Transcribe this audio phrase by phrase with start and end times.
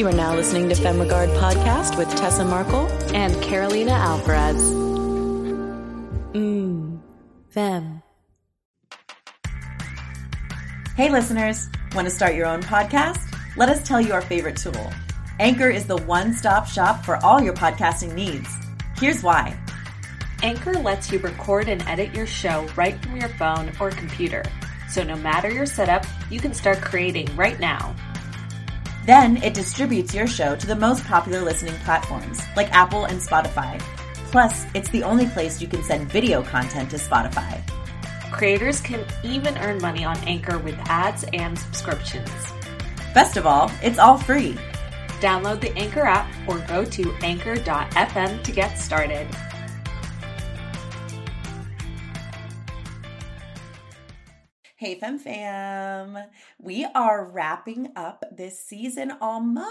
[0.00, 4.56] You are now listening to Femme Regard Podcast with Tessa Markle and Carolina Alvarez.
[6.32, 6.98] Mmm,
[7.50, 8.02] Fem.
[10.96, 13.20] Hey, listeners, want to start your own podcast?
[13.58, 14.90] Let us tell you our favorite tool.
[15.38, 18.48] Anchor is the one stop shop for all your podcasting needs.
[18.96, 19.54] Here's why
[20.42, 24.44] Anchor lets you record and edit your show right from your phone or computer.
[24.88, 27.94] So no matter your setup, you can start creating right now.
[29.06, 33.80] Then it distributes your show to the most popular listening platforms like Apple and Spotify.
[34.30, 37.60] Plus, it's the only place you can send video content to Spotify.
[38.30, 42.30] Creators can even earn money on Anchor with ads and subscriptions.
[43.12, 44.56] Best of all, it's all free.
[45.20, 49.26] Download the Anchor app or go to anchor.fm to get started.
[54.80, 56.16] Hey, fam, Fam.
[56.58, 59.68] We are wrapping up this season almost.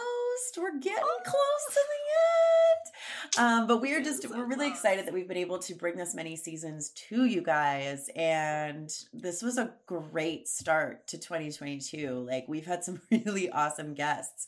[0.56, 3.61] We're getting close to the end.
[3.61, 6.36] Um, but we're just, we're really excited that we've been able to bring this many
[6.36, 8.11] seasons to you guys.
[8.16, 12.28] And this was a great start to 2022.
[12.28, 14.45] Like, we've had some really awesome guests.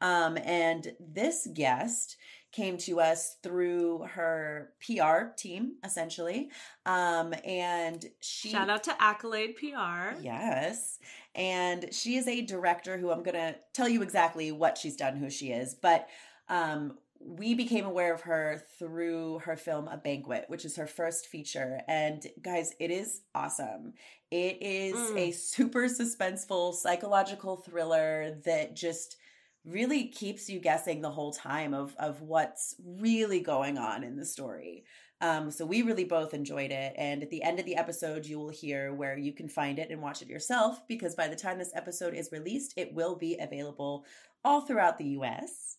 [0.00, 2.16] Um, and this guest,
[2.52, 6.50] came to us through her PR team, essentially.
[6.84, 10.20] Um, and she shout out to Accolade PR.
[10.20, 10.98] Yes.
[11.34, 15.30] And she is a director who I'm gonna tell you exactly what she's done, who
[15.30, 16.08] she is, but
[16.48, 21.26] um we became aware of her through her film A Banquet, which is her first
[21.26, 21.82] feature.
[21.86, 23.92] And guys, it is awesome.
[24.30, 25.16] It is mm.
[25.18, 29.16] a super suspenseful psychological thriller that just
[29.64, 34.24] really keeps you guessing the whole time of of what's really going on in the
[34.24, 34.84] story.
[35.22, 38.38] Um, so we really both enjoyed it, and at the end of the episode, you
[38.38, 40.86] will hear where you can find it and watch it yourself.
[40.88, 44.06] Because by the time this episode is released, it will be available
[44.44, 45.76] all throughout the U.S.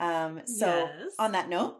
[0.00, 1.12] Um, so yes.
[1.18, 1.76] on that note,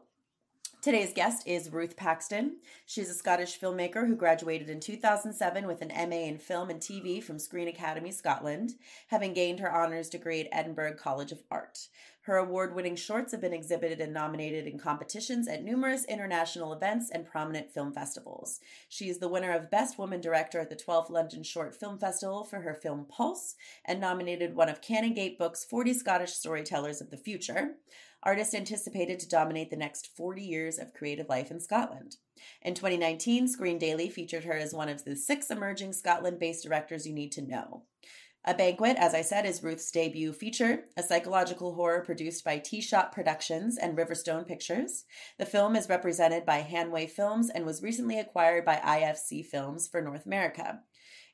[0.83, 2.57] Today's guest is Ruth Paxton.
[2.87, 7.23] She's a Scottish filmmaker who graduated in 2007 with an MA in Film and TV
[7.23, 8.73] from Screen Academy Scotland,
[9.07, 11.87] having gained her honours degree at Edinburgh College of Art.
[12.23, 17.11] Her award winning shorts have been exhibited and nominated in competitions at numerous international events
[17.11, 18.61] and prominent film festivals.
[18.89, 22.45] She is the winner of Best Woman Director at the 12th London Short Film Festival
[22.45, 27.17] for her film Pulse and nominated one of Canongate Book's 40 Scottish Storytellers of the
[27.17, 27.75] Future
[28.23, 32.17] artist anticipated to dominate the next 40 years of creative life in Scotland.
[32.63, 37.07] In 2019, Screen Daily featured her as one of the six emerging Scotland based directors
[37.07, 37.83] you need to know.
[38.45, 42.81] A Banquet, as I said, is Ruth's debut feature, a psychological horror produced by Tea
[42.81, 45.05] Shop Productions and Riverstone Pictures.
[45.39, 50.03] The film is represented by Hanway Films and was recently acquired by IFC Films for
[50.03, 50.81] North America.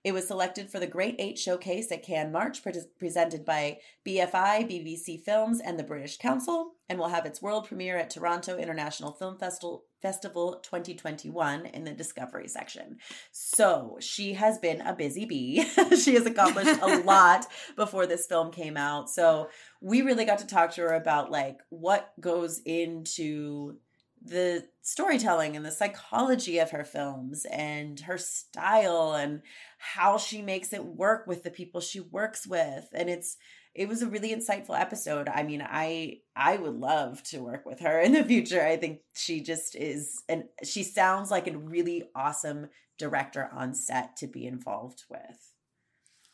[0.04, 4.68] It was selected for the Great Eight Showcase at Cannes March, pre- presented by BFI,
[4.68, 9.12] BBC Films, and the British Council, and will have its world premiere at Toronto International
[9.12, 12.98] Film Festival, Festival 2021 in the Discovery section.
[13.32, 15.64] So she has been a busy bee.
[16.02, 19.10] she has accomplished a lot before this film came out.
[19.10, 19.48] So
[19.80, 23.76] we really got to talk to her about like what goes into
[24.24, 29.42] the storytelling and the psychology of her films and her style and
[29.78, 33.36] how she makes it work with the people she works with and it's
[33.74, 37.80] it was a really insightful episode i mean i i would love to work with
[37.80, 42.04] her in the future i think she just is and she sounds like a really
[42.14, 42.66] awesome
[42.98, 45.54] director on set to be involved with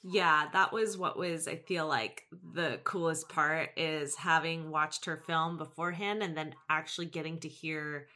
[0.06, 5.22] yeah, that was what was I feel like the coolest part is having watched her
[5.27, 8.09] film beforehand and then actually getting to hear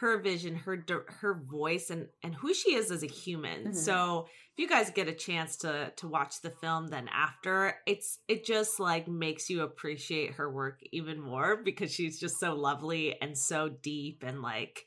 [0.00, 0.82] her vision, her
[1.20, 3.64] her voice and and who she is as a human.
[3.64, 3.72] Mm-hmm.
[3.74, 8.20] So, if you guys get a chance to to watch the film then after, it's
[8.26, 13.20] it just like makes you appreciate her work even more because she's just so lovely
[13.20, 14.86] and so deep and like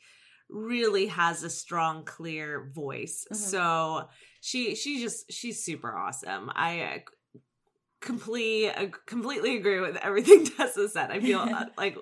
[0.50, 3.28] really has a strong clear voice.
[3.32, 3.36] Mm-hmm.
[3.36, 4.10] So,
[4.42, 6.50] she she just she's super awesome.
[6.56, 7.40] I uh,
[8.02, 11.12] completely uh, completely agree with everything Tessa said.
[11.12, 11.96] I feel uh, like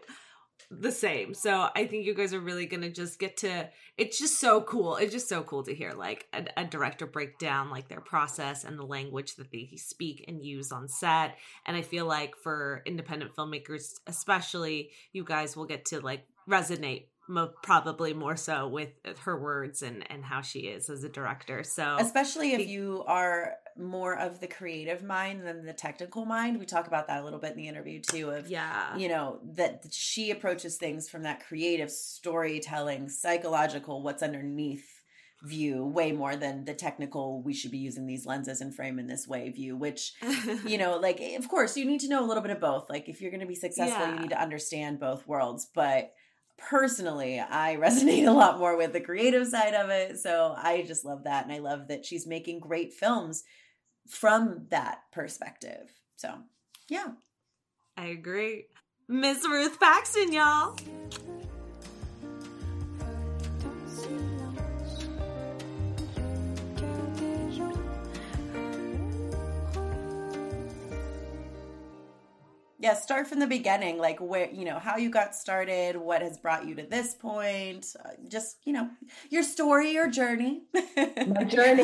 [0.70, 1.34] the same.
[1.34, 3.70] So I think you guys are really gonna just get to.
[3.98, 4.98] It's just so cool.
[4.98, 8.64] It's just so cool to hear like a, a, director break down like their process
[8.64, 11.38] and the language that they speak and use on set.
[11.66, 17.06] And I feel like for independent filmmakers, especially, you guys will get to like resonate
[17.28, 21.10] mo- probably more so with uh, her words and and how she is as a
[21.10, 21.64] director.
[21.64, 26.60] So especially if you are more of the creative mind than the technical mind.
[26.60, 28.32] We talk about that a little bit in the interview too.
[28.32, 34.86] Of yeah, you know that she approaches things from that creative storytelling, psychological, what's underneath
[35.44, 39.06] view way more than the technical we should be using these lenses and frame in
[39.06, 40.14] this way view which
[40.66, 42.90] you know like eh, of course you need to know a little bit of both
[42.90, 44.16] like if you're going to be successful Yeah.
[44.16, 46.12] you need to understand both worlds but
[46.58, 51.06] personally i resonate a lot more with the creative side of it so i just
[51.06, 53.44] love that and i love that she's making great films
[54.08, 56.34] from that perspective so
[56.90, 57.08] yeah
[57.98, 58.68] I agree.
[59.08, 60.78] Miss Ruth Paxton, y'all.
[72.80, 76.38] Yeah start from the beginning like where you know how you got started what has
[76.38, 78.90] brought you to this point uh, just you know
[79.30, 80.64] your story your journey
[81.28, 81.84] My journey.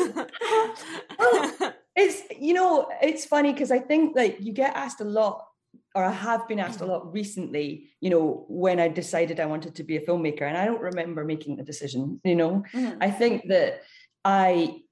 [1.96, 5.46] It's you know, it's funny because I think like you get asked a lot,
[5.94, 9.76] or I have been asked a lot recently, you know, when I decided I wanted
[9.76, 10.42] to be a filmmaker.
[10.42, 12.64] And I don't remember making the decision, you know.
[12.74, 12.98] Mhm.
[13.00, 13.82] I think that
[14.24, 14.82] I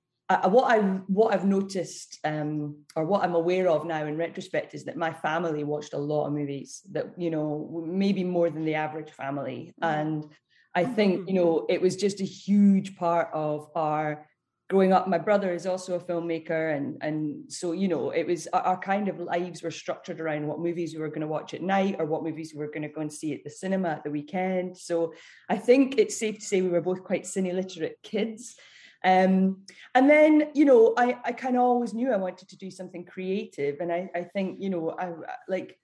[0.43, 0.79] I, what I
[1.19, 5.13] what I've noticed um, or what I'm aware of now in retrospect is that my
[5.13, 9.73] family watched a lot of movies that you know maybe more than the average family,
[9.83, 9.89] Mhm.
[9.99, 10.27] and
[10.75, 14.29] I think you know it was just a huge part of our
[14.71, 15.07] growing up.
[15.07, 18.79] My brother is also a filmmaker, and and so you know it was our, our
[18.79, 21.97] kind of lives were structured around what movies we were going to watch at night
[21.99, 24.11] or what movies we were going to go and see at the cinema at the
[24.11, 24.79] weekend.
[24.79, 25.13] So
[25.49, 28.57] I think it's safe to say we were both quite cine literate kids.
[29.05, 29.65] Um,
[29.95, 33.05] and then, you know, I, I kind of always knew I wanted to do something
[33.05, 33.81] creative.
[33.81, 35.13] And I, I think, you know, I
[35.49, 35.79] like,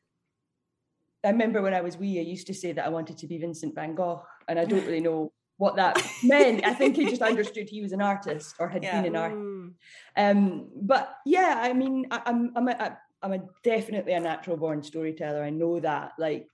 [1.25, 3.39] I remember when I was wee, I used to say that I wanted to be
[3.39, 4.25] Vincent van Gogh.
[4.47, 6.65] And I don't really know what that meant.
[6.65, 9.03] I think he just understood he was an artist or had Yeah.
[9.03, 9.41] been an artist.
[9.41, 9.75] Mm.
[10.17, 14.83] Um, but yeah, I mean, I, I'm I'm a, I'm a definitely a natural born
[14.83, 15.43] storyteller.
[15.43, 16.13] I know that.
[16.19, 16.49] Like,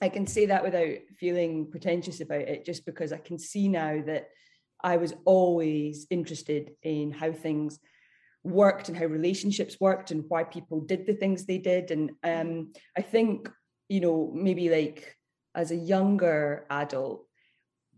[0.00, 4.00] I can say that without feeling pretentious about it, just because I can see now
[4.06, 4.28] that
[4.82, 7.78] I was always interested in how things
[8.44, 11.90] worked and how relationships worked and why people did the things they did.
[11.90, 13.50] And um, I think
[13.88, 15.16] you know maybe like
[15.54, 17.26] as a younger adult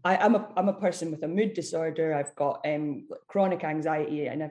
[0.05, 2.15] I, I'm a I'm a person with a mood disorder.
[2.15, 4.51] I've got um, chronic anxiety, and I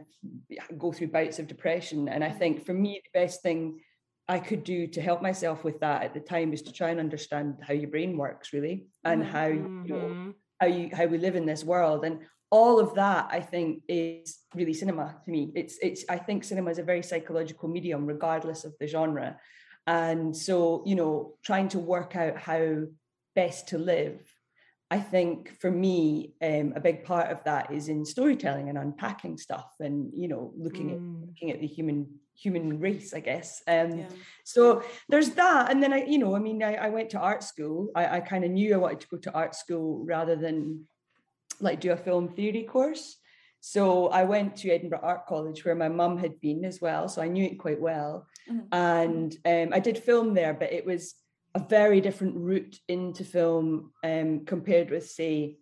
[0.78, 2.10] go through bouts of depression.
[2.10, 3.80] And I think for me, the best thing
[4.28, 7.00] I could do to help myself with that at the time is to try and
[7.00, 9.28] understand how your brain works, really, and Mhm.
[9.32, 10.34] how you know Mhm.
[10.60, 12.06] How you how we live in this world.
[12.06, 12.20] And
[12.50, 15.52] all of that i think is really cinema to me.
[15.54, 19.38] It's it's i think cinema is a very psychological medium regardless of the genre.
[19.86, 22.84] And so you know trying to work out how
[23.36, 24.20] best to live
[24.90, 29.38] i think for me um, a big part of that is in storytelling and unpacking
[29.38, 31.28] stuff and you know looking at Mm.
[31.28, 32.08] looking at the human
[32.44, 33.50] human race i guess.
[33.68, 34.10] Um Yeah.
[34.44, 35.72] so there's that.
[35.72, 37.78] And then i you know i mean i, I went to art school.
[37.96, 40.56] I, I kind of knew i wanted to go to art school rather than
[41.60, 43.06] like do a film theory course.
[43.60, 47.22] So i went to edinburgh art college where my mum had been as well so
[47.22, 48.28] i knew it quite well.
[48.52, 48.68] Mhm.
[48.72, 51.04] and um, i did film there but it was
[51.56, 55.58] a very different route into film um, compared with say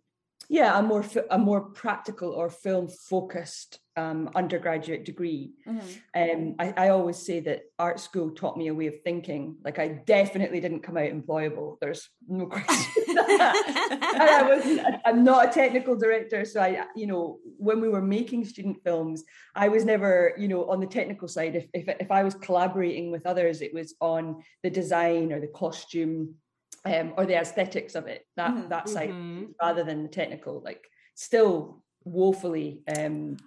[0.49, 5.81] yeah a more a more practical or film focused um, undergraduate degree Mhm.
[6.15, 9.55] um, I, I always say that art school taught me a way of thinking.
[9.63, 11.77] Like I definitely didn't come out employable.
[11.79, 13.15] There's no question.
[13.17, 14.81] I wasn't.
[15.05, 19.23] I'm not a technical director, so I, you know, when we were making student films,
[19.55, 21.55] I was never, you know, on the technical side.
[21.55, 25.47] If if if I was collaborating with others, it was on the design or the
[25.47, 26.35] costume,
[26.85, 28.25] um, or the aesthetics of it.
[28.37, 28.69] That Mhm.
[28.69, 29.53] that side Mhm.
[29.61, 30.61] rather than the technical.
[30.61, 33.37] Like still woefully um,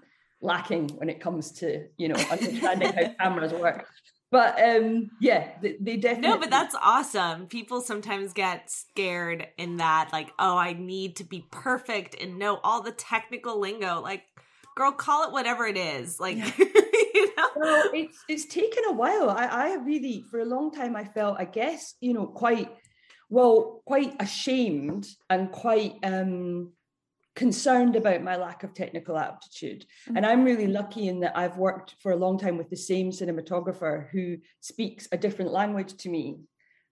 [0.41, 3.87] lacking when it comes to you know understanding how cameras work.
[4.31, 6.29] But um, yeah, they, they definitely.
[6.29, 7.47] No, but that's awesome.
[7.47, 12.61] People sometimes get scared in that, like, oh, I need to be perfect and know
[12.63, 14.03] all the technical lingo.
[14.03, 14.25] Like,
[14.77, 16.21] girl, call it whatever it is.
[16.21, 16.51] Like, Yeah.
[17.15, 17.49] you know?
[17.57, 19.31] well, it's it's taken a while.
[19.31, 22.69] I, I really, for a long time, I felt, I guess, you know, quite
[23.29, 26.73] well, quite ashamed and quite um
[27.37, 29.87] concerned about my lack of technical aptitude.
[30.15, 33.13] And I'm really lucky in that I've worked for a long time with the same
[33.13, 36.41] cinematographer who speaks a different language to me.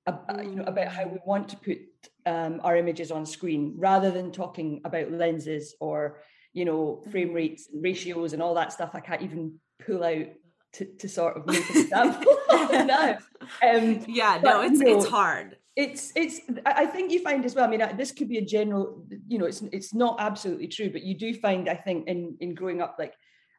[0.06, 1.78] ab- you know, about how we want to put
[2.26, 6.20] um, our images on screen rather than talking about lenses or
[6.52, 10.26] you know frame rates and ratios and all that stuff i can't even pull out
[10.72, 13.18] to, to sort of make an example of now
[13.62, 15.56] um, yeah, no, it's know, it's hard.
[15.76, 17.66] It's it's I think you find as well.
[17.66, 21.02] I mean, this could be a general, you know, it's it's not absolutely true, but
[21.02, 23.14] you do find, I think, in in growing up, like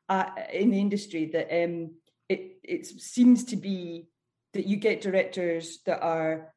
[0.10, 1.92] uh, in the industry, that um,
[2.28, 4.08] it it seems to be
[4.54, 6.54] that you get directors that are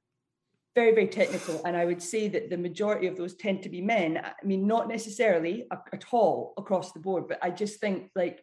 [0.77, 3.81] very very technical and i would say that the majority of those tend to be
[3.81, 8.41] men i mean not necessarily at all across the board but i just think like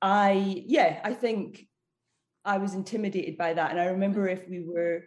[0.00, 1.66] i yeah i think
[2.46, 5.04] i was intimidated by that and i remember if we were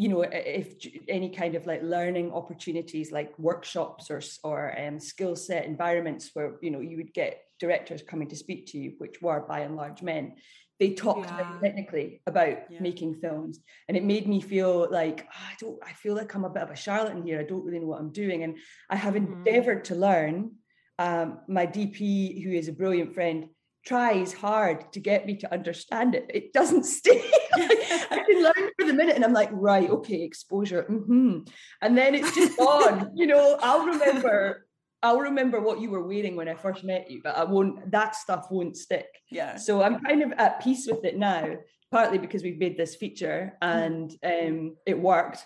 [0.00, 0.76] you know if
[1.08, 6.56] any kind of like learning opportunities like workshops or or um, skill set environments where
[6.62, 9.76] you know you would get directors coming to speak to you which were by and
[9.76, 10.32] large men
[10.78, 11.58] they talked yeah.
[11.62, 12.80] technically about yeah.
[12.80, 16.46] making films and it made me feel like oh, i don't i feel like i'm
[16.46, 18.56] a bit of a charlatan here i don't really know what i'm doing and
[18.88, 19.34] i have mm-hmm.
[19.34, 20.50] endeavored to learn
[20.98, 23.50] um, my dp who is a brilliant friend
[23.84, 27.22] tries hard to get me to understand it it doesn't stay
[27.54, 31.38] i can learn for the minute and i'm like right okay exposure mm-hmm.
[31.82, 34.66] and then it's just gone you know i'll remember
[35.02, 38.14] I'll remember what you were wearing when I first met you, but I won't, that
[38.14, 39.06] stuff won't stick.
[39.30, 39.56] Yeah.
[39.56, 41.56] So I'm kind of at peace with it now,
[41.90, 45.44] partly because we've made this feature and um, it worked.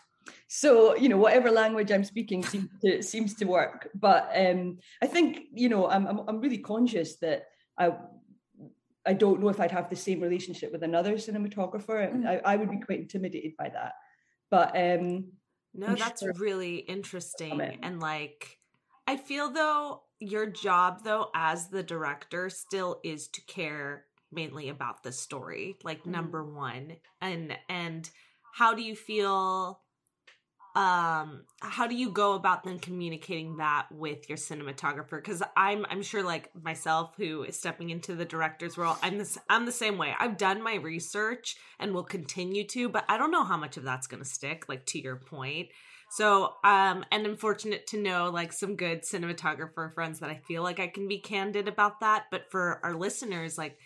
[0.48, 3.90] So, you know, whatever language I'm speaking seems to, seems to work.
[3.94, 7.44] But um, I think, you know, I'm, I'm, I'm really conscious that
[7.78, 7.92] I,
[9.06, 12.12] I don't know if I'd have the same relationship with another cinematographer.
[12.12, 12.26] Mm.
[12.26, 13.92] I, I would be quite intimidated by that.
[14.50, 15.32] But um,
[15.74, 17.60] no, I'm that's sure really interesting.
[17.82, 18.58] And like,
[19.06, 25.02] I feel though your job though as the director still is to care mainly about
[25.02, 26.12] the story, like mm-hmm.
[26.12, 26.96] number 1.
[27.20, 28.08] And and
[28.54, 29.80] how do you feel
[30.74, 36.02] um how do you go about then communicating that with your cinematographer because i'm i'm
[36.02, 39.96] sure like myself who is stepping into the director's role i'm this i'm the same
[39.96, 43.76] way i've done my research and will continue to but i don't know how much
[43.76, 45.68] of that's going to stick like to your point
[46.10, 50.62] so, um, and I'm fortunate to know like some good cinematographer friends that I feel
[50.62, 52.26] like I can be candid about that.
[52.30, 53.78] But for our listeners, like,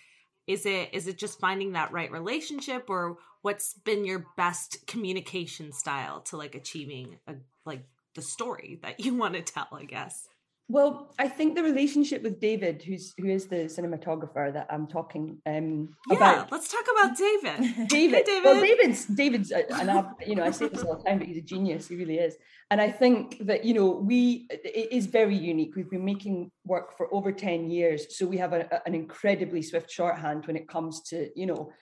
[0.48, 5.72] is it is it just finding that right relationship, or what's been your best communication
[5.72, 9.68] style to like achieving a like the story that you want to tell?
[9.70, 10.26] I guess.
[10.70, 15.38] Well, I think the relationship with David, who's who is the cinematographer that I'm talking
[15.46, 16.52] um, yeah, about.
[16.52, 17.88] let's talk about David.
[17.88, 18.44] David, hey, David.
[18.44, 21.38] Well, David's David's, and I, you know, I say this all the time, but he's
[21.38, 21.88] a genius.
[21.88, 22.36] He really is.
[22.70, 25.74] And I think that you know, we it is very unique.
[25.74, 29.90] We've been making work for over ten years, so we have a, an incredibly swift
[29.90, 31.72] shorthand when it comes to you know,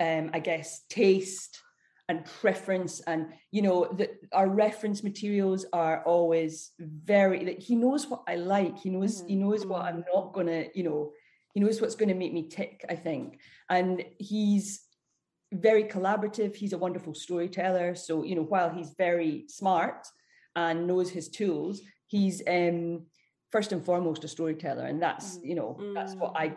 [0.00, 1.62] um, I guess taste
[2.08, 8.06] and preference and you know that our reference materials are always very like he knows
[8.06, 9.28] what i like he knows mm-hmm.
[9.28, 11.12] he knows what i'm not gonna you know
[11.54, 14.82] he knows what's going to make me tick i think and he's
[15.52, 20.06] very collaborative he's a wonderful storyteller so you know while he's very smart
[20.54, 23.04] and knows his tools he's um
[23.50, 25.46] first and foremost a storyteller and that's mm-hmm.
[25.46, 25.94] you know mm-hmm.
[25.94, 26.56] that's what i mm.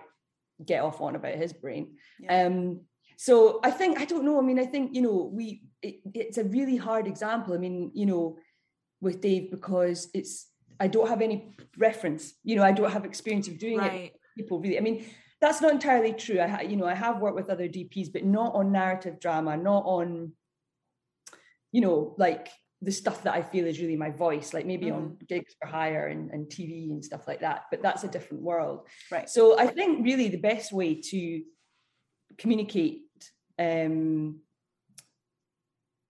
[0.66, 2.46] get off on about his brain yeah.
[2.46, 2.82] um
[3.20, 6.38] so i think i don't know i mean i think you know we it, it's
[6.38, 8.38] a really hard example i mean you know
[9.02, 10.48] with dave because it's
[10.80, 13.94] i don't have any reference you know i don't have experience of doing right.
[13.94, 15.06] it people really i mean
[15.42, 18.56] that's not entirely true i you know i have worked with other dps but not
[18.56, 20.32] on narrative drama not on
[21.74, 22.48] you know like
[22.82, 24.96] the stuff that i feel is really my voice like maybe mm.
[24.96, 28.42] on gigs for hire and, and tv and stuff like that but that's a different
[28.42, 31.42] world right so i think really the best way to
[32.38, 33.09] communicate
[33.60, 34.40] um,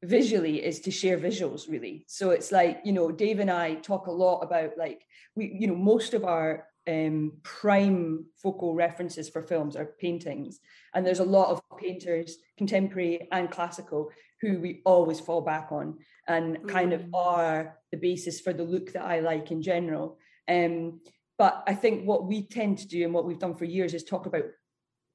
[0.03, 2.06] visually is to share visuals really.
[2.08, 5.03] So it's like you know dave and i talk a lot about like
[5.36, 10.60] we you know most of our um, prime focal references for films are paintings.
[10.94, 14.10] And there's a lot of painters contemporary and classical
[14.41, 17.10] who we always fall back on and kind of mm.
[17.13, 20.18] are the basis for the look that i like in general.
[20.48, 21.01] Um,
[21.38, 24.03] but i think what we tend to do and what we've done for years is
[24.03, 24.46] talk about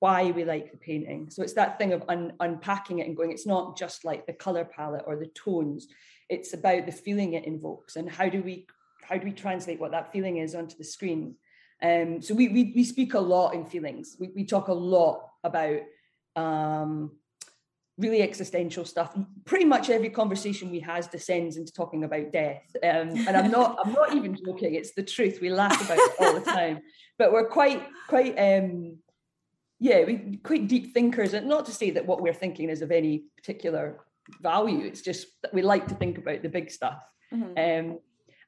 [0.05, 1.31] why we like the painting.
[1.31, 4.35] So it's that thing of un- unpacking it and going, it's not just like the
[4.35, 5.89] color palette or the tones.
[6.29, 8.67] It's about the feeling it invokes and how do we
[9.09, 11.37] how do we translate what that feeling is onto the screen.
[11.83, 14.19] Um, so we, we we speak a lot in feelings.
[14.21, 15.81] We we talk a lot about
[16.37, 17.13] um,
[17.97, 19.17] really existential stuff.
[19.47, 22.77] Pretty much every conversation we has descends into talking about death.
[22.83, 24.75] Um, and I'm not I'm not even joking.
[24.75, 25.39] It's the truth.
[25.41, 26.81] We laugh about it all the time.
[27.17, 28.99] But we're quite quite um,
[29.79, 32.91] yeah, we quite deep thinkers, and not to say that what we're thinking is of
[32.91, 34.05] any particular
[34.41, 34.85] value.
[34.85, 37.03] It's just that we like to think about the big stuff.
[37.33, 37.91] Mm-hmm.
[37.91, 37.99] Um,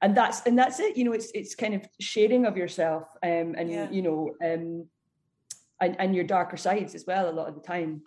[0.02, 0.96] and that's and that's it.
[0.96, 3.90] You know, it's it's kind of sharing of yourself, um, and yeah.
[3.90, 4.86] you know, um,
[5.80, 7.28] and and your darker sides as well.
[7.28, 8.02] A lot of the time.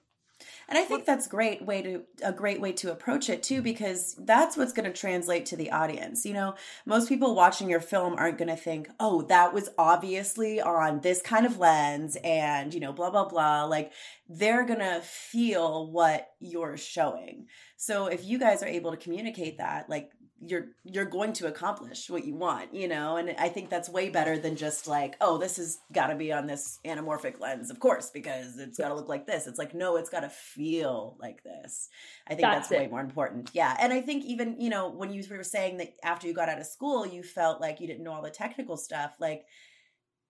[0.67, 4.15] And I think that's great way to a great way to approach it too because
[4.19, 6.25] that's what's going to translate to the audience.
[6.25, 6.55] You know,
[6.85, 11.21] most people watching your film aren't going to think, "Oh, that was obviously on this
[11.21, 13.91] kind of lens and, you know, blah blah blah." Like
[14.27, 17.47] they're going to feel what you're showing.
[17.77, 22.09] So if you guys are able to communicate that, like you're you're going to accomplish
[22.09, 23.17] what you want you know?
[23.17, 26.31] And i think that's way better than just like oh this has got to be
[26.31, 29.47] on this anamorphic lens of course because it's got to look like this.
[29.47, 31.89] It's like no it's got to feel like this.
[32.27, 33.51] I think that's, that's way more important.
[33.53, 36.49] Yeah and i think even you know when you were saying that after you got
[36.49, 39.45] out of school you felt like you didn't know all the technical stuff like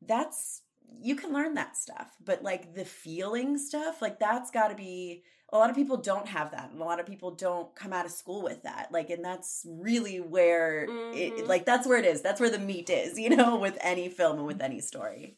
[0.06, 0.62] that's
[1.02, 5.24] you can learn that stuff but like the feeling stuff like that's got to be
[5.52, 8.06] a lot of people don't have that and a lot of people don't come out
[8.06, 11.18] of school with that like and that's really where mm-hmm.
[11.18, 14.10] it like that's where it is that's where the meat is you know with any
[14.10, 15.38] film and with any story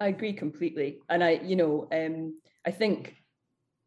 [0.00, 2.34] i agree completely and i you know um
[2.66, 3.16] i think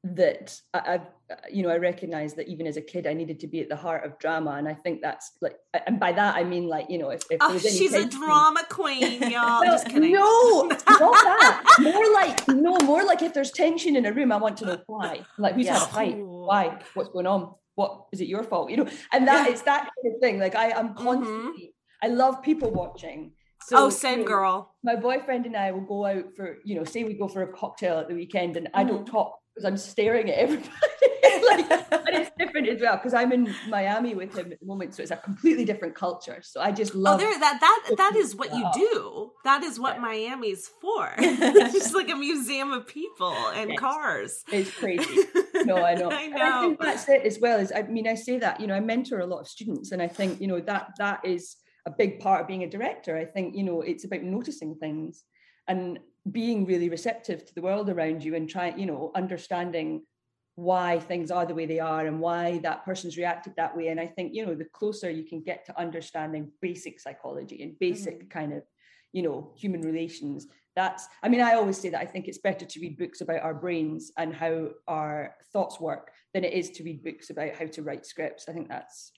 [0.04, 1.08] that I, have
[1.52, 3.76] you know I recognize that even as a kid I needed to be at the
[3.76, 5.56] heart of drama and I think that's like
[5.88, 9.22] and by that I mean like you know if, if oh, she's a drama queen
[9.30, 14.06] y'all just kidding no not that more like no more like if there's tension in
[14.06, 15.80] a room I want to know why like who's yeah.
[15.80, 19.28] had a fight why what's going on what is it your fault you know and
[19.28, 19.52] that yeah.
[19.52, 21.04] it's that kind of thing like I am mm-hmm.
[21.04, 22.06] constantly mm-hmm.
[22.06, 23.32] I love people watching
[23.68, 24.76] so, oh, same you know, girl.
[24.84, 27.48] My boyfriend and I will go out for, you know, say we go for a
[27.48, 28.78] cocktail at the weekend and mm-hmm.
[28.78, 29.16] I don't mm-hmm.
[29.16, 30.70] talk because I'm staring at everybody.
[31.50, 34.96] like, and it's different as well because I'm in Miami with him at the moment,
[34.96, 36.40] so it's a completely different culture.
[36.42, 37.20] So I just oh, love.
[37.20, 39.32] Oh, there that that that is what you do.
[39.44, 40.02] That is what yeah.
[40.02, 41.14] Miami's for.
[41.18, 43.80] it's just like a museum of people and yes.
[43.80, 44.44] cars.
[44.52, 45.24] It's crazy.
[45.66, 46.12] No, I know.
[46.12, 46.42] I know.
[46.42, 47.60] I think that's it as well.
[47.60, 50.02] As I mean, I say that you know I mentor a lot of students, and
[50.02, 53.18] I think you know that that is a big part of being a director.
[53.18, 55.24] I think you know it's about noticing things
[55.68, 56.00] and
[56.32, 60.04] being really receptive to the world around you and trying, you know, understanding
[60.56, 63.88] why things are the way they are and why that person's reacted that way.
[63.88, 67.78] And I think, you know, the closer you can get to understanding basic psychology and
[67.80, 68.28] basic mm-hmm.
[68.28, 68.64] kind of,
[69.12, 72.66] you know, human relations, that's, I mean, I always say that I think it's better
[72.66, 76.84] to read books about our brains and how our thoughts work than it is to
[76.84, 78.48] read books about how to write scripts.
[78.48, 79.12] I think that's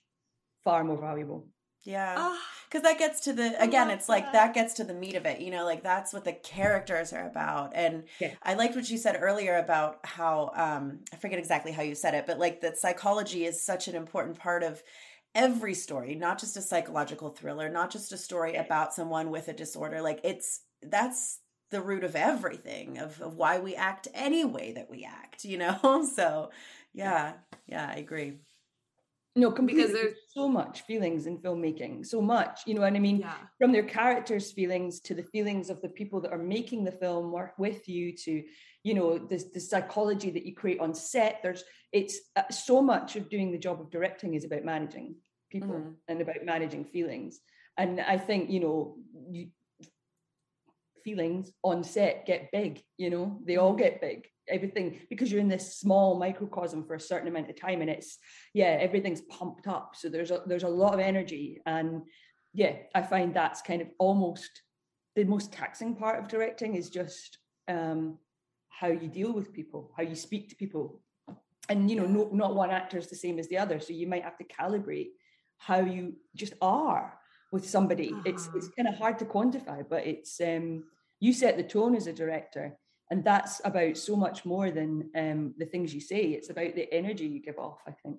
[0.64, 1.48] far more valuable.
[1.86, 2.36] Yeah.
[2.68, 5.40] Because that gets to the, again, it's like that gets to the meat of it,
[5.40, 7.72] you know, like that's what the characters are about.
[7.76, 8.32] And yeah.
[8.42, 12.14] I liked what you said earlier about how, um, I forget exactly how you said
[12.14, 14.82] it, but like that psychology is such an important part of
[15.32, 19.52] every story, not just a psychological thriller, not just a story about someone with a
[19.52, 20.02] disorder.
[20.02, 21.38] Like it's, that's
[21.70, 25.56] the root of everything, of, of why we act any way that we act, you
[25.56, 26.08] know?
[26.16, 26.50] So
[26.92, 27.34] yeah,
[27.68, 28.38] yeah, I agree.
[29.36, 29.82] No, completely.
[29.82, 33.18] Because there's so much feelings in filmmaking, so much, you know what I mean?
[33.18, 33.34] Yeah.
[33.58, 37.30] From their characters' feelings to the feelings of the people that are making the film
[37.30, 38.42] work with you to,
[38.82, 41.40] you know, the, the psychology that you create on set.
[41.42, 45.16] There's, it's uh, so much of doing the job of directing is about managing
[45.52, 45.90] people mm-hmm.
[46.08, 47.38] and about managing feelings.
[47.76, 48.96] And I think, you know,
[49.30, 49.48] you,
[51.04, 53.82] feelings on set get big, you know, they all mm-hmm.
[53.82, 57.80] get big everything because you're in this small microcosm for a certain amount of time
[57.80, 58.18] and it's
[58.54, 59.94] yeah everything's pumped up.
[59.96, 62.02] So there's a there's a lot of energy and
[62.52, 64.62] yeah i find that's kind of almost
[65.14, 68.18] the most taxing part of directing is just um
[68.68, 71.02] how you deal with people how you speak to people.
[71.68, 73.80] And you know no, not one actor is the same as the other.
[73.80, 75.10] So you might have to calibrate
[75.58, 77.18] how you just are
[77.50, 78.12] with somebody.
[78.12, 78.22] Uh-huh.
[78.24, 80.84] it's it's kind of hard to quantify but it's um
[81.20, 82.78] you set the tone as a director
[83.10, 86.20] and that's about so much more than um, the things you say.
[86.20, 88.18] It's about the energy you give off i think.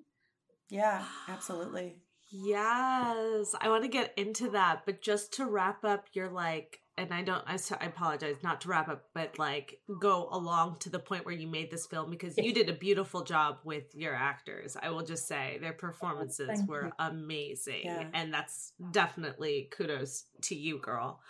[0.70, 1.96] Yeah absolutely.
[2.30, 7.14] Yes i want to get into that but just to wrap up your like and
[7.14, 10.98] i don't I, I apologize not to wrap up but like go along to the
[10.98, 14.76] point where you made this film because you did a beautiful job with your actors.
[14.80, 16.92] I will just say their performances were you.
[16.98, 18.08] amazing yeah.
[18.12, 21.20] and that's definitely kudos to you girl.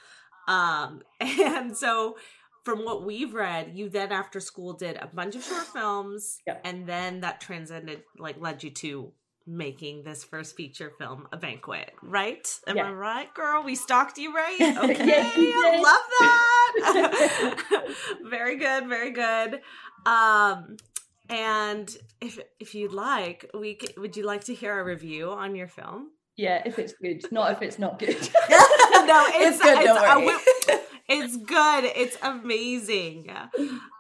[0.49, 2.17] Um and so
[2.69, 6.59] from what we've read, you then after school did a bunch of short films, yeah.
[6.65, 9.11] and then that transcended, like, led you to
[9.47, 12.47] making this first feature film, A Banquet, right?
[12.67, 12.89] Am yeah.
[12.89, 13.63] I right, girl?
[13.63, 14.59] We stalked you, right?
[14.61, 16.03] Okay, yes, love
[16.85, 17.95] that.
[18.29, 19.63] very good, very good.
[20.05, 20.77] Um,
[21.31, 25.69] and if if you'd like, we would you like to hear a review on your
[25.69, 26.11] film?
[26.37, 28.09] Yeah, if it's good, not if it's not good.
[28.11, 29.79] no, it's, it's good.
[29.79, 30.35] It's, don't worry.
[30.35, 30.39] Uh,
[31.09, 31.85] it's good.
[31.85, 33.31] It's amazing.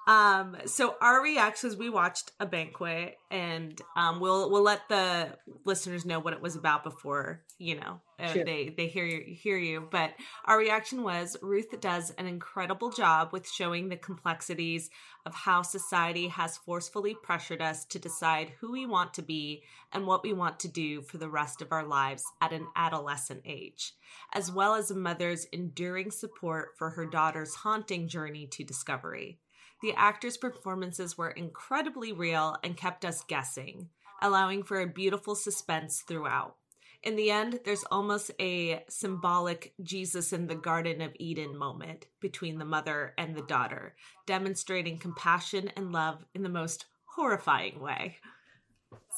[0.08, 6.06] Um, so our reactions, we watched a banquet and um, we'll we'll let the listeners
[6.06, 8.42] know what it was about before you know uh, Sure.
[8.42, 9.86] they they hear you hear you.
[9.90, 10.14] But
[10.46, 14.88] our reaction was Ruth does an incredible job with showing the complexities
[15.26, 20.06] of how society has forcefully pressured us to decide who we want to be and
[20.06, 23.92] what we want to do for the rest of our lives at an adolescent age,
[24.32, 29.38] as well as a mother's enduring support for her daughter's haunting journey to discovery.
[29.82, 33.88] The actors' performances were incredibly real and kept us guessing,
[34.20, 36.56] allowing for a beautiful suspense throughout.
[37.04, 42.58] In the end, there's almost a symbolic Jesus in the Garden of Eden moment between
[42.58, 43.94] the mother and the daughter,
[44.26, 48.16] demonstrating compassion and love in the most horrifying way.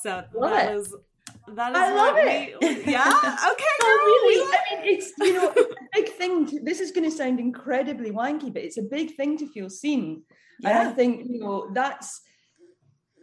[0.03, 0.77] So Love that it.
[0.77, 0.95] was
[1.55, 2.87] that is I love we- it.
[2.87, 3.13] yeah.
[3.53, 3.65] Okay.
[3.81, 4.43] Girl, really?
[4.43, 5.65] I mean, it's you know, a
[5.95, 6.47] big thing.
[6.47, 9.71] To, this is going to sound incredibly wanky, but it's a big thing to feel
[9.71, 10.23] seen.
[10.65, 12.21] And I think you know that's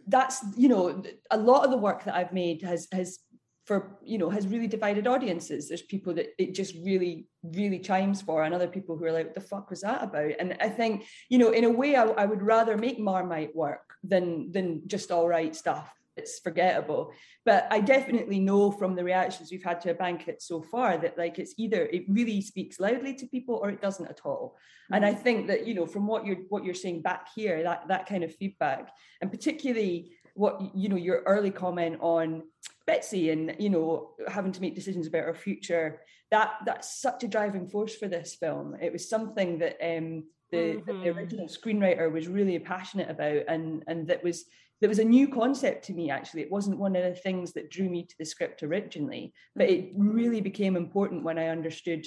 [0.06, 3.18] that's you know a lot of the work that I've made has has
[3.64, 5.68] for you know has really divided audiences.
[5.68, 9.26] There's people that it just really really chimes for, and other people who are like,
[9.26, 12.04] "What the fuck was that about?" And I think you know, in a way, I,
[12.04, 15.92] I would rather make Marmite work than than just all right stuff.
[16.18, 17.12] It's forgettable
[17.48, 21.16] but I definitely know from the reactions we've had to a banquet so far that
[21.16, 24.58] like it's either it really speaks loudly to people or it doesn't at all.
[24.92, 27.88] And I think that you know from what you're what you're saying back here that
[27.88, 28.90] that kind of feedback
[29.22, 32.42] and particularly what you know your early comment on
[32.86, 35.88] Betsy and you know having to make decisions about her future
[36.30, 38.76] that that's such a driving force for this film.
[38.86, 41.16] It was something that um the, the Mhm.
[41.16, 44.44] original screenwriter was really passionate about and and that was
[44.80, 46.42] there was a new concept to me actually.
[46.42, 49.90] It wasn't one of the things that drew me to the script originally but it
[49.96, 52.06] really became important when i understood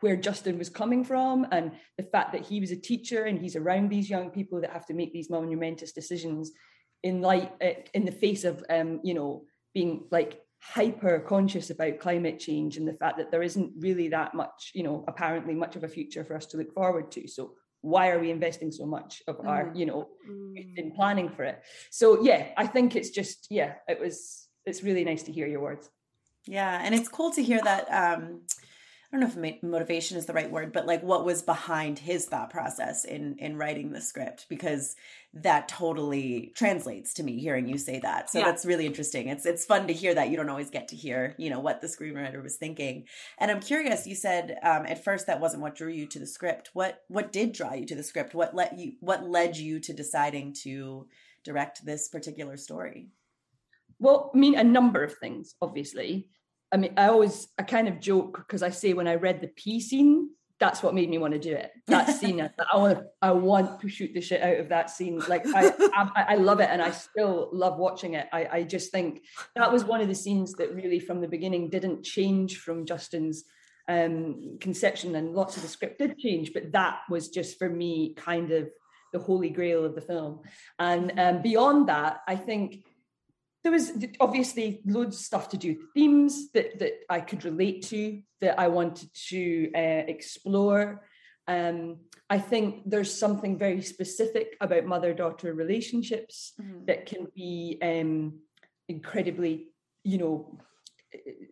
[0.00, 3.56] where justin was coming from and the fact that he was a teacher and he's
[3.56, 6.52] around these young people that have to make these monumentous decisions
[7.02, 11.98] in light eh, in the face of um you know being like hyper conscious about
[11.98, 15.74] climate change and the fact that there isn't really that much you know apparently much
[15.74, 17.26] of a future for us to look forward to.
[17.26, 19.76] So why are we investing so much of our Mhm.
[19.78, 20.78] you know Mm.
[20.78, 21.58] in planning for it.
[21.90, 25.60] So yeah, I think it's just yeah, it was it's really nice to hear your
[25.60, 25.90] words.
[26.46, 27.84] Yeah, and it's cool to hear that.
[28.02, 28.22] Um,
[29.12, 32.24] I don't know if motivation is the right word, but like what was behind his
[32.24, 34.96] thought process in in writing the script, because
[35.34, 38.30] that totally translates to me hearing you say that.
[38.30, 38.46] So Yeah.
[38.46, 39.28] that's really interesting.
[39.28, 40.30] It's it's fun to hear that.
[40.30, 43.04] You don't always get to hear, you know, what the screenwriter was thinking.
[43.36, 44.06] And I'm curious.
[44.06, 46.70] You said um, at first that wasn't what drew you to the script.
[46.72, 48.34] What what did draw you to the script?
[48.34, 51.06] What let you what led you to deciding to
[51.44, 53.10] direct this particular story?
[53.98, 56.30] Well, I mean a number of things, obviously.
[56.72, 59.48] I mean, I always I kind of joke because I say when I read the
[59.48, 60.30] P scene,
[60.62, 61.72] that's what made me want to do it.
[61.88, 64.90] That scene, I, I want to, I want to shoot the shit out of that
[64.90, 65.20] scene.
[65.28, 68.28] Like I, I, I love it, and I still love watching it.
[68.32, 69.22] I, I just think
[69.56, 73.44] that was one of the scenes that really, from the beginning, didn't change from Justin's
[73.88, 78.14] um, conception, and lots of the script did change, but that was just for me
[78.14, 78.70] kind of
[79.12, 80.40] the holy grail of the film.
[80.78, 82.84] And um, beyond that, I think
[83.62, 88.20] there was obviously loads of stuff to do themes that that I could relate to
[88.40, 91.06] that I wanted to uh, explore.
[91.46, 91.98] Um,
[92.30, 96.54] I think there's something very specific about mother-daughter relationships
[96.86, 98.38] that can be um,
[98.88, 99.68] incredibly,
[100.02, 100.58] you know,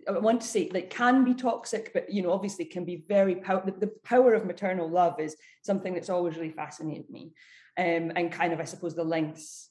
[0.08, 3.36] I want to say like can be toxic, but you know, obviously can be very
[3.36, 3.62] power.
[3.64, 7.32] The, the power of maternal love is something that's always really fascinated me,
[7.76, 9.68] um, and kind of I suppose the lengths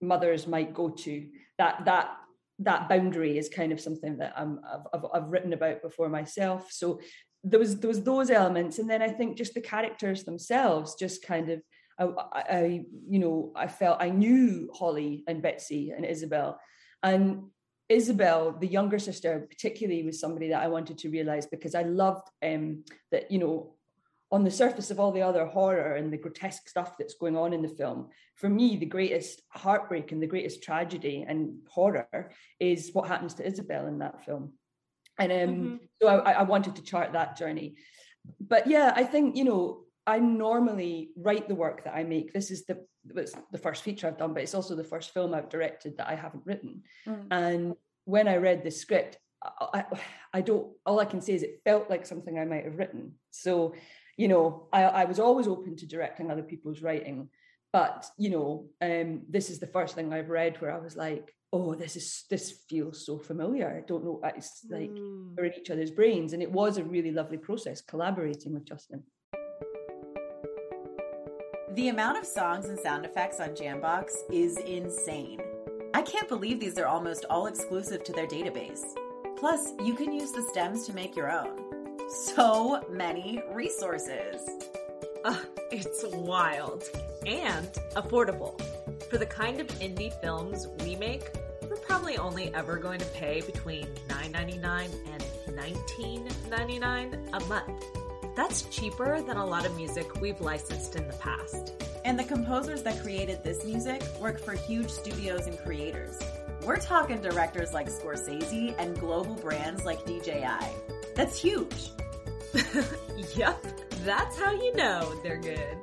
[0.00, 1.28] mothers might go to
[1.60, 2.16] that that
[2.58, 4.60] that boundary is kind of something that I'm,
[4.92, 6.70] I've, I've, written about before myself.
[6.70, 7.00] So
[7.42, 11.22] there was there was those elements, and then I think just the characters themselves, just
[11.22, 11.62] kind of
[11.98, 16.58] I, I, I you know I felt I knew Holly and Betsy and Isabel,
[17.02, 17.44] and
[17.90, 22.28] Isabel, the younger sister, particularly was somebody that I wanted to realize because I loved
[22.42, 23.74] um, that you know
[24.32, 27.52] on the surface of all the other horror and the grotesque stuff that's going on
[27.52, 32.90] in the film, for me, the greatest heartbreak and the greatest tragedy and horror is
[32.92, 34.52] what happens to Isabel in that film.
[35.18, 35.80] And um, Mhm.
[36.00, 37.76] so I, I wanted to chart that journey.
[38.40, 42.32] But yeah, I think, you know, I normally write the work that I make.
[42.32, 42.84] This is the
[43.50, 46.14] the first feature I've done, but it's also the first film I've directed that I
[46.14, 46.82] haven't written.
[47.06, 47.26] Mm.
[47.30, 50.00] And when I read the script, I, I,
[50.34, 50.68] I don't.
[50.84, 53.14] All I can say is it felt like something I might have written.
[53.30, 53.74] So,
[54.20, 57.30] you know, I, I was always open to directing other people's writing,
[57.72, 61.34] but you know, um, this is the first thing I've read where I was like,
[61.54, 63.66] oh, this is this feels so familiar.
[63.78, 64.20] I don't know.
[64.36, 65.36] It's like Mm.
[65.36, 69.02] we're in each other's brains, and it was a really lovely process collaborating with Justin.
[71.78, 75.40] The amount of songs and sound effects on Jambox is insane.
[75.94, 78.84] I can't believe these are almost all exclusive to their database.
[79.38, 81.70] Plus, you can use the stems to make your own.
[82.10, 84.42] So many resources.
[85.24, 85.38] Uh,
[85.70, 86.82] it's wild
[87.24, 88.60] and affordable.
[89.08, 91.22] For the kind of indie films we make,
[91.62, 95.24] we're probably only ever going to pay between $9.99 and
[95.56, 97.84] $19.99 a month.
[98.34, 101.74] That's cheaper than a lot of music we've licensed in the past.
[102.04, 106.18] And the composers that created this music work for huge studios and creators.
[106.66, 110.66] We're talking directors like Scorsese and global brands like DJI.
[111.14, 111.90] That's huge.
[113.36, 113.64] yep,
[114.04, 115.76] that's how you know they're good.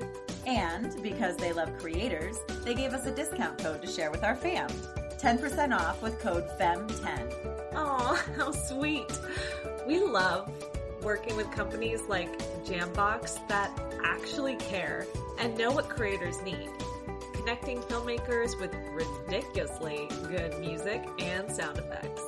[0.45, 4.35] And because they love creators, they gave us a discount code to share with our
[4.35, 4.69] fam.
[5.17, 7.73] 10% off with code FEMME10.
[7.75, 9.11] Aw, how sweet.
[9.87, 10.49] We love
[11.01, 15.05] working with companies like Jambox that actually care
[15.39, 16.69] and know what creators need.
[17.33, 22.21] Connecting filmmakers with ridiculously good music and sound effects.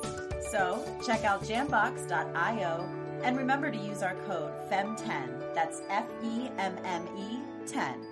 [0.50, 5.54] So check out jambox.io and remember to use our code FEMME10.
[5.54, 8.06] That's F E M M E 10.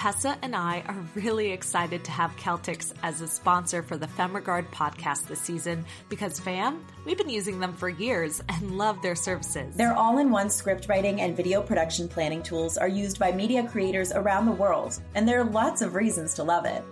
[0.00, 4.34] Tessa and I are really excited to have Celtx as a sponsor for the Femme
[4.34, 9.14] Regard podcast this season because, fam, we've been using them for years and love their
[9.14, 9.76] services.
[9.76, 13.68] Their all in one script writing and video production planning tools are used by media
[13.68, 16.82] creators around the world, and there are lots of reasons to love it.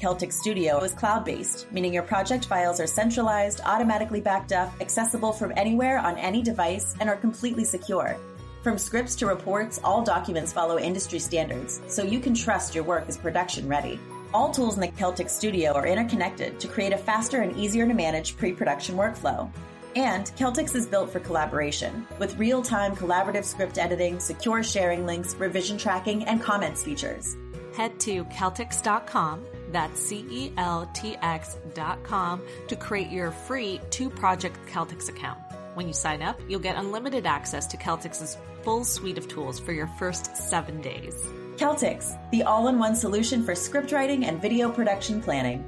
[0.00, 5.32] Celtx Studio is cloud based, meaning your project files are centralized, automatically backed up, accessible
[5.32, 8.16] from anywhere on any device, and are completely secure.
[8.62, 13.08] From scripts to reports, all documents follow industry standards, so you can trust your work
[13.08, 13.98] is production ready.
[14.32, 17.94] All tools in the Celtx Studio are interconnected to create a faster and easier to
[17.94, 19.50] manage pre production workflow.
[19.96, 25.34] And Celtx is built for collaboration, with real time collaborative script editing, secure sharing links,
[25.34, 27.36] revision tracking, and comments features.
[27.74, 34.58] Head to Celtx.com, that's C E L T X.com, to create your free two project
[34.66, 35.38] Celtx account.
[35.74, 39.72] When you sign up, you'll get unlimited access to Celtx' full suite of tools for
[39.72, 41.14] your first seven days.
[41.56, 45.64] Celtx, the all in one solution for script writing and video production planning.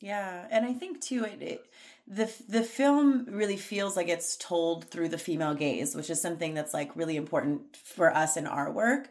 [0.00, 1.64] Yeah, and I think too, it, it
[2.06, 6.54] the the film really feels like it's told through the female gaze, which is something
[6.54, 9.08] that's like really important for us in our work.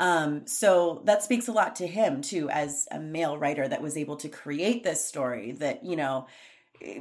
[0.00, 3.98] Um, so that speaks a lot to him too, as a male writer that was
[3.98, 5.52] able to create this story.
[5.52, 6.26] That you know,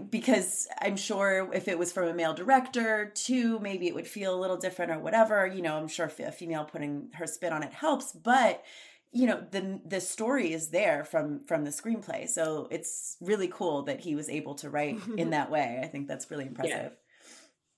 [0.09, 4.35] because I'm sure if it was from a male director too, maybe it would feel
[4.35, 5.47] a little different or whatever.
[5.47, 8.63] You know, I'm sure a female putting her spin on it helps, but
[9.11, 13.81] you know the the story is there from from the screenplay so it's really cool
[13.81, 16.91] that he was able to write in that way i think that's really impressive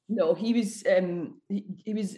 [0.09, 0.23] yeah.
[0.23, 2.17] no he was um he, he was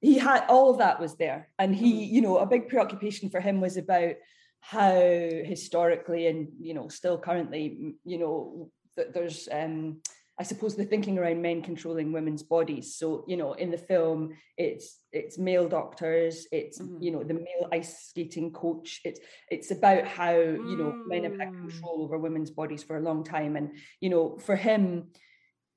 [0.00, 2.14] he had all of that was there and he mm-hmm.
[2.14, 4.14] you know a big preoccupation for him was about
[4.60, 9.98] how historically and you know still currently you know that there's um
[10.38, 12.94] I suppose the thinking around men controlling women's bodies.
[12.94, 17.02] So, you know, in the film, it's it's male doctors, it's mm-hmm.
[17.02, 19.00] you know, the male ice skating coach.
[19.02, 19.18] It's
[19.50, 21.06] it's about how, you know, mm.
[21.08, 21.60] men have had mm.
[21.60, 23.56] control over women's bodies for a long time.
[23.56, 25.08] And, you know, for him,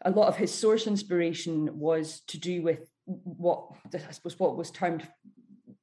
[0.04, 2.90] a lot of his source inspiration was to do with
[3.24, 5.08] what I suppose what was termed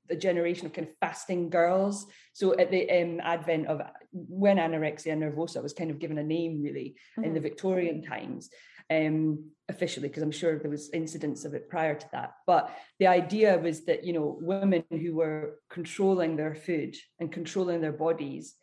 [0.08, 2.06] the generation of kind of fasting girls.
[2.32, 6.62] So at the um, advent of when anorexia nervosa was kind of given a name
[6.62, 7.24] really mm-hmm.
[7.24, 7.48] in the mm-hmm.
[7.48, 8.50] Victorian times,
[8.90, 12.34] um, officially, because I'm sure there was incidents of it prior to that.
[12.46, 17.80] But the idea was that, you know, women who were controlling their food and controlling
[17.80, 18.54] their bodies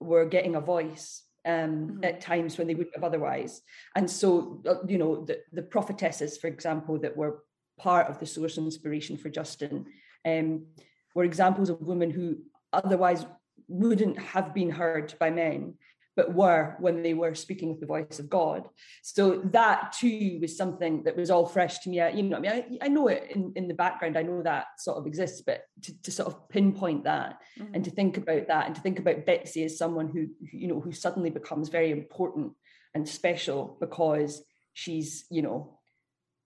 [0.00, 2.04] were getting a voice um, mm-hmm.
[2.04, 3.62] at times when they wouldn't have otherwise.
[3.96, 7.42] And so, uh, you know, the, the prophetesses, for example, that were
[7.80, 9.86] part of the source inspiration for Justin
[10.26, 10.66] um,
[11.14, 12.38] were examples of women who
[12.72, 13.24] otherwise
[13.68, 15.74] wouldn't have been heard by men
[16.16, 18.68] but were when they were speaking with the voice of God.
[19.02, 21.96] So that too was something that was all fresh to me.
[21.96, 24.66] You know, I mean, I, I know it in, in the background, I know that
[24.78, 27.74] sort of exists, but to, to sort of pinpoint that mm-hmm.
[27.74, 30.80] and to think about that and to think about Betsy as someone who, you know,
[30.80, 32.52] who suddenly becomes very important
[32.92, 34.42] and special because
[34.74, 35.78] she's, you know,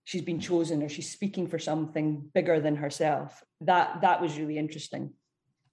[0.05, 3.43] she's been chosen or she's speaking for something bigger than herself.
[3.61, 5.11] That that was really interesting.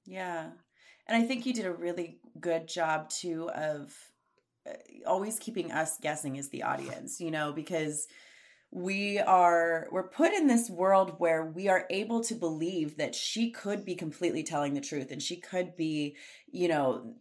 [0.04, 0.48] Yeah.
[1.06, 3.94] And I think you did a really good job too of
[4.68, 4.72] uh,
[5.06, 8.06] always keeping us guessing as the audience, you know, because
[8.70, 13.50] we are we're put in this world where we are able to believe that she
[13.50, 16.16] could be completely telling the truth and she could be,
[16.50, 17.14] you know,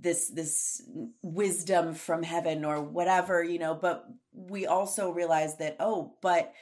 [0.00, 0.82] this this
[1.22, 4.04] wisdom from heaven or whatever, you know, but
[4.48, 6.52] we also realize that oh, but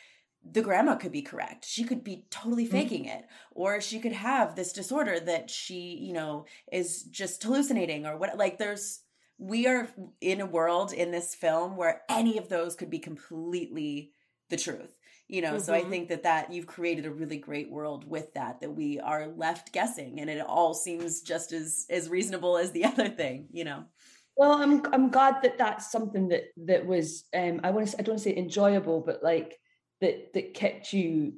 [0.50, 1.64] the grandma could be correct.
[1.66, 2.72] She could be totally Mm-hmm.
[2.72, 3.26] faking it.
[3.52, 8.36] Or she could have this disorder that she, you know, is just hallucinating or what
[8.38, 9.00] like there's
[9.38, 9.88] we are
[10.20, 14.12] in a world in this film where any of those could be completely
[14.50, 14.94] the truth.
[15.28, 15.90] You know, so I Mhm.
[15.90, 19.72] think that that you've created a really great world with that that we are left
[19.72, 23.84] guessing and it all seems just as as reasonable as the other thing, you know.
[24.38, 28.02] Well, I'm I'm glad that that's something that that was um I want to I
[28.02, 29.58] don't want to say enjoyable, but like
[30.00, 31.32] that that kept you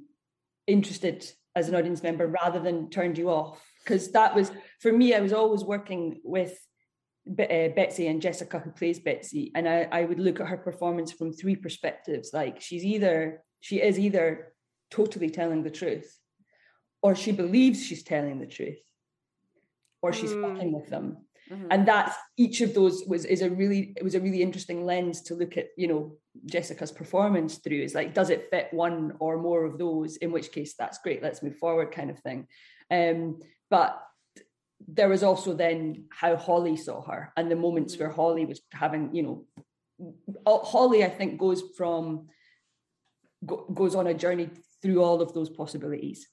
[0.67, 1.19] interested
[1.57, 5.15] as an audience member rather than turned you off because that was for me.
[5.15, 6.53] I was always working with
[7.27, 11.11] uh, Betsy and Jessica who plays Betsy, and I I would look at her performance
[11.11, 12.35] from three perspectives.
[12.35, 14.53] Like she's either she is either
[14.91, 16.19] totally telling the truth,
[17.01, 18.83] or she believes she's telling the truth,
[20.03, 20.43] or she's Mm.
[20.43, 21.67] fucking with them Mhm.
[21.71, 25.21] and that's each of those was is a really it was a really interesting lens
[25.23, 29.37] to look at you know jessica's performance through is like does it fit one or
[29.37, 32.47] more of those in which case that's great let's move forward kind of thing
[32.91, 34.01] um but
[34.87, 38.01] there was also then how holly saw her and the moments Mhm.
[38.01, 39.47] where holly was having you know
[40.47, 42.29] holly i think goes from
[43.45, 44.49] go, goes on a journey
[44.83, 46.29] through all of those possibilities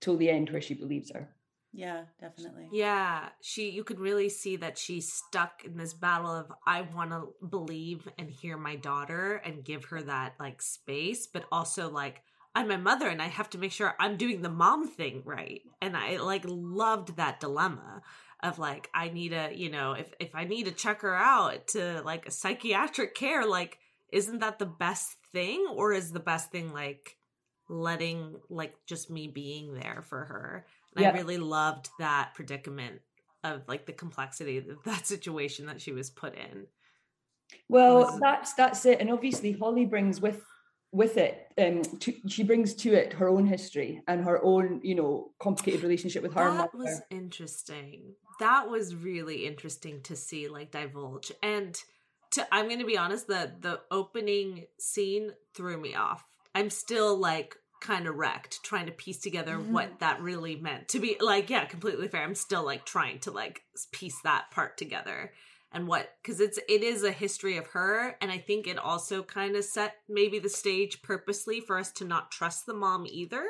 [0.00, 1.28] till the end where she believes her
[1.74, 2.68] Yeah, definitely.
[2.72, 7.10] Yeah, she you could really see that she's stuck in this battle of I want
[7.10, 12.22] to believe and hear my daughter and give her that like space, but also like
[12.54, 15.62] I'm my mother and I have to make sure I'm doing the mom thing right.
[15.80, 18.02] And I like loved that dilemma
[18.42, 21.68] of like I need a, you know, if if I need to check her out
[21.68, 23.78] to like a psychiatric care, like
[24.12, 27.16] isn't that the best thing or is the best thing like
[27.68, 30.66] letting like just me being there for her?
[30.96, 31.10] And Yeah.
[31.10, 33.00] I really loved that predicament
[33.44, 36.66] of like the complexity of that situation that she was put in.
[37.68, 40.42] Well, was- that's that's it, and obviously Holly brings with
[40.90, 41.46] with it.
[41.58, 45.82] Um, to, she brings to it her own history and her own, you know, complicated
[45.82, 46.58] relationship with her mother.
[46.58, 46.84] that mother.
[46.84, 48.14] was interesting.
[48.40, 51.32] That was really interesting to see like divulge.
[51.42, 51.78] And
[52.32, 56.24] to I'm gonna be honest, the the opening scene threw me off.
[56.54, 59.72] I'm still like kind of wrecked trying to piece together Mhm.
[59.72, 63.30] what that really meant to be like yeah completely fair i'm still like trying to
[63.30, 65.32] like piece that part together
[65.72, 69.22] and what because it's it is a history of her and i think it also
[69.22, 73.44] kind of set maybe the stage purposely for us to not trust the mom either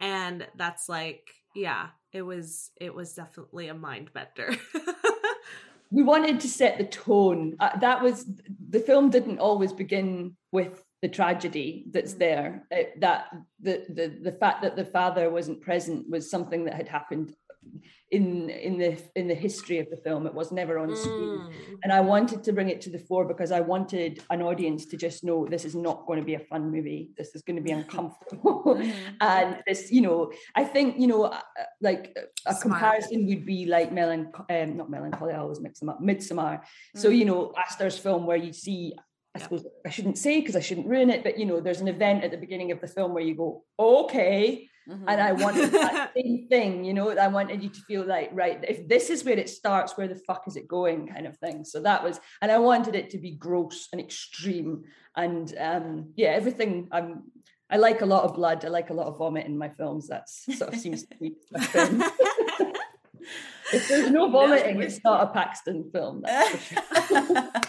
[0.00, 4.54] and that's like yeah it was it was definitely a mind bender
[5.90, 7.54] we wanted to set the tone.
[7.60, 8.26] Uh, that was
[8.68, 12.18] the film didn't always begin with the tragedy that's Mm.
[12.26, 12.48] there.
[12.78, 13.22] It- that
[13.66, 17.28] the, the the fact that the father wasn't present was something that had happened
[18.16, 18.24] in
[18.68, 18.90] in the
[19.20, 20.22] in the history of the film.
[20.30, 21.38] It was never on screen.
[21.40, 21.52] Mm.
[21.82, 24.96] and I wanted to bring it to the fore because I wanted an audience to
[25.06, 27.02] just know this is not going to be a fun movie.
[27.18, 28.58] This is going to be uncomfortable.
[28.66, 28.92] Mhm.
[29.34, 30.18] and this, you know,
[30.60, 32.62] I think, you know, uh, uh, like a- a Smart.
[32.62, 36.54] comparison would be like Melancholy, um, not Melancholy, I always mix them up, Midsommar.
[37.02, 37.16] So, Mhm.
[37.18, 38.80] you know, Aster's film where you see,
[39.34, 39.42] I Yeah.
[39.44, 42.22] suppose I shouldn't say because I shouldn't ruin it, but, you know, there's an event
[42.24, 45.04] at the beginning of the film where you go, okay, Mhm.
[45.08, 47.08] and I wanted that same thing, you know.
[47.10, 50.14] I wanted you to feel like, right, if this is where it starts, where the
[50.14, 51.64] fuck is it going, kind of thing.
[51.64, 54.84] So that was, and I wanted it to be gross and extreme,
[55.16, 56.88] and um, yeah, everything.
[56.92, 57.22] I'm,
[57.70, 58.62] I like a lot of blood.
[58.64, 60.08] I like a lot of vomit in my films.
[60.08, 61.32] That sort of seems to be.
[61.50, 62.02] my thing.
[63.72, 66.20] if there's no vomiting, it's not a Paxton film.
[66.22, 67.50] That's for sure.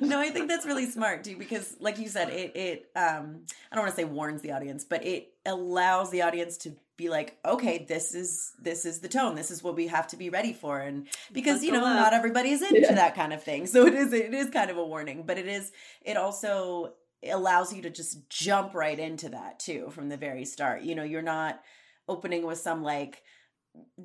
[0.00, 3.76] no, I think that's really smart too, because like you said, it it um I
[3.76, 7.38] don't want to say warns the audience, but it allows the audience to be like,
[7.44, 10.52] okay, this is this is the tone, this is what we have to be ready
[10.52, 12.94] for, and because you know not everybody is into Yeah.
[12.94, 15.46] that kind of thing, so it is it is kind of a warning, but it
[15.48, 16.92] is it also
[17.28, 20.82] allows you to just jump right into that too from the very start.
[20.82, 21.60] You know, you're not
[22.08, 23.22] opening with some like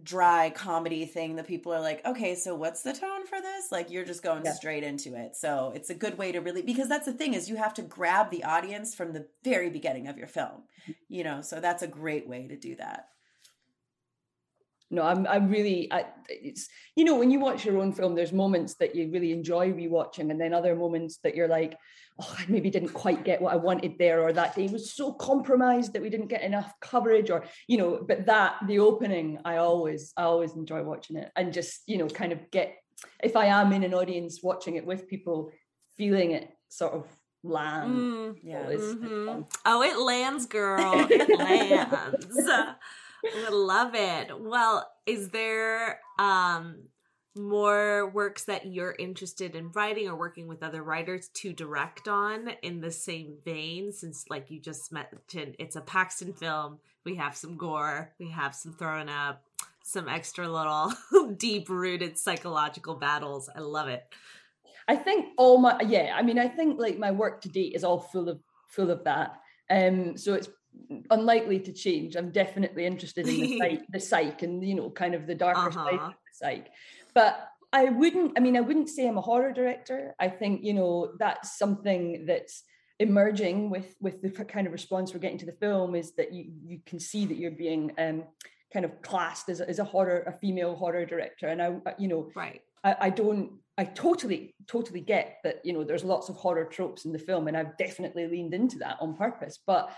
[0.04, 3.72] dry comedy thing that people are like, okay, so what's the tone for this?
[3.72, 4.54] Like you're just going Yeah.
[4.54, 5.36] straight into it.
[5.36, 7.82] So it's a good way to really because that's the thing is you have to
[7.82, 10.64] grab the audience from the very beginning of your film.
[10.84, 10.92] Mm-hmm.
[11.10, 13.10] You know, so that's a great way to do that.
[14.92, 18.32] No i'm i'm really I, it's you know when you watch your own film there's
[18.34, 21.78] moments that you really enjoy rewatching and then other moments that you're like
[22.22, 25.14] oh i maybe didn't quite get what i wanted there or that day was so
[25.14, 29.58] compromised that we didn't get enough coverage or you know but that the opening i
[29.58, 32.76] always i always enjoy watching it and just you know kind of get
[33.24, 35.52] if i am in an audience watching it with people
[35.98, 37.06] feeling it sort of
[37.44, 38.36] land Mm.
[38.42, 38.66] Yeah.
[38.66, 39.46] Mhm.
[39.66, 41.08] Oh, it lands, girl.
[41.10, 42.50] It lands.
[43.24, 44.32] I love it.
[44.40, 46.84] Well, is there um
[47.38, 52.50] more works that you're interested in writing or working with other writers to direct on
[52.64, 56.80] in the same vein since like you just mentioned it's a paxton film.
[57.04, 58.14] We have some gore.
[58.20, 59.44] We have some throwing up
[59.84, 60.92] some extra little
[61.38, 63.50] deep rooted psychological battles.
[63.56, 64.04] I love it.
[64.88, 67.84] I think all my yeah i mean i think like my work to date is
[67.84, 69.40] all full of full of that.
[69.70, 70.50] Um so it's
[71.10, 72.16] unlikely to change.
[72.16, 75.70] I'm definitely interested in the psych, the psych and you know kind of the darker
[75.70, 75.72] uh-huh.
[75.72, 76.68] side of the psych.
[77.14, 80.16] But I wouldn't, I mean, I wouldn't say I'm a horror director.
[80.18, 82.64] I think, you know, that's something that's
[83.00, 86.46] emerging with with the kind of response we're getting to the film is that you
[86.66, 88.24] you can see that you're being um
[88.72, 91.48] kind of classed as a, as a horror a female horror director.
[91.48, 92.62] And i you know right.
[92.86, 97.04] I, I don't i totally totally get that you know there's lots of horror tropes
[97.04, 99.60] in the film and i've definitely leaned into that on purpose.
[99.68, 99.92] But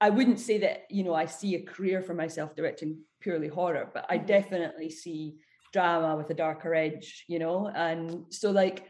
[0.00, 3.90] i wouldn't say that you know i see a career for myself directing purely horror
[3.92, 4.26] but i mm-hmm.
[4.26, 5.36] definitely see
[5.72, 7.68] drama with a darker edge, you know.
[7.68, 8.84] And so like,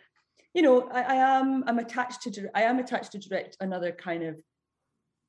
[0.55, 4.23] you know, I, I am I'm attached to I am attached to direct another kind
[4.23, 4.41] of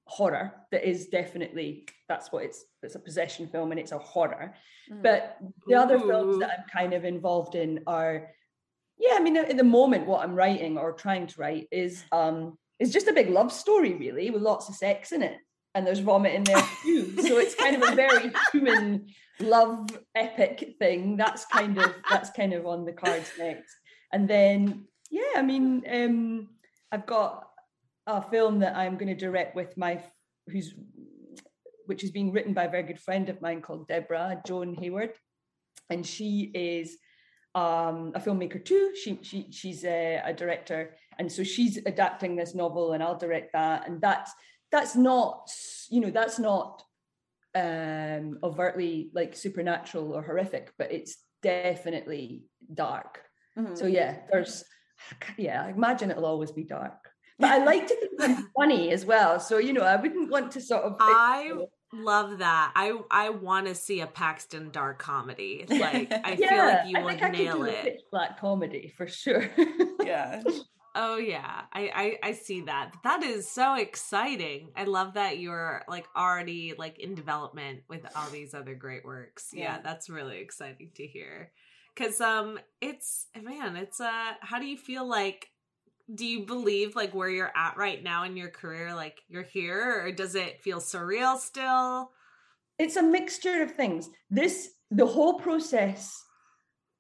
[0.06, 4.56] horror that is definitely that's what it's it's a possession film and it's a horror.
[4.92, 5.04] Mm.
[5.04, 5.80] But the Ooh.
[5.80, 8.30] other films that I'm kind of involved in are
[8.98, 12.58] yeah, I mean at the moment what I'm writing or trying to write is um
[12.80, 15.38] is just a big love story really with lots of sex in it
[15.74, 17.22] and there's vomit in there too.
[17.22, 19.08] so it's kind of a very human
[19.40, 21.18] love epic thing.
[21.18, 23.76] That's kind of that's kind of on the cards next.
[24.12, 26.50] And then yeah, I mean, um,
[26.92, 27.48] I've got
[28.08, 30.02] a film that I'm going to direct with my
[30.48, 30.74] who's
[31.86, 35.12] which is being written by a very good friend of mine called Deborah Joan Hayward,
[35.90, 36.98] and she is
[37.54, 38.94] um, a filmmaker too.
[38.96, 43.54] She she she's a, a director, and so she's adapting this novel, and I'll direct
[43.54, 44.32] that, and that's
[44.72, 45.52] that's not
[45.90, 46.84] you know that's not
[47.54, 52.44] um overtly like supernatural or horrific but it's definitely
[52.74, 53.22] dark.
[53.58, 53.76] Mm-hmm.
[53.76, 54.64] so yeah there's
[55.38, 57.10] yeah i imagine it'll always be dark.
[57.40, 59.40] But i like to think funny as well.
[59.40, 61.52] So you know i wouldn't want to sort of i
[61.92, 62.72] love that.
[62.76, 65.66] I i want to see a paxton dark comedy.
[65.68, 68.04] Like i yeah, feel like you I would nail it.
[68.12, 69.50] Black comedy for sure.
[70.04, 70.42] Yeah
[70.94, 72.94] Oh yeah, I, I I see that.
[73.04, 74.72] That is so exciting.
[74.76, 79.52] I love that you're like already like in development with all these other great works.
[79.54, 81.52] Yeah, yeah that's really exciting to hear.
[81.96, 85.50] Cuz um it's man, it's uh how do you feel like
[86.14, 90.04] do you believe like where you're at right now in your career like you're here
[90.04, 92.12] or does it feel surreal still?
[92.78, 94.10] It's a mixture of things.
[94.30, 96.22] This the whole process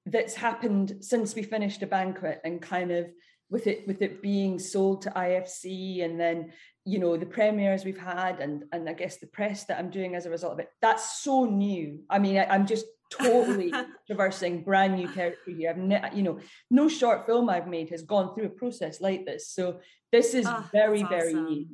[0.05, 3.07] that's happened since we finished a banquet and kind of
[3.51, 6.51] with it with it being sold to IFC and then
[6.85, 10.15] you know the premieres we've had and and I guess the press that I'm doing
[10.15, 11.99] as a result of it that's so new.
[12.09, 13.71] I mean I, am just totally
[14.07, 15.69] traversing brand new territory here.
[15.69, 16.39] I've ne- you know
[16.71, 19.49] no short film I've made has gone through a process like this.
[19.49, 19.81] So
[20.11, 21.65] this is oh, very very new.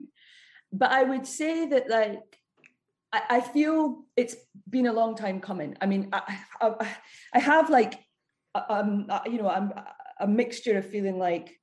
[0.73, 2.39] But I would say that like
[3.13, 4.35] I, I, feel it's
[4.69, 5.77] been a long time coming.
[5.79, 6.97] I mean I, I,
[7.35, 7.99] I have like
[8.67, 9.71] um you know I'm
[10.19, 11.55] a mixture of feeling like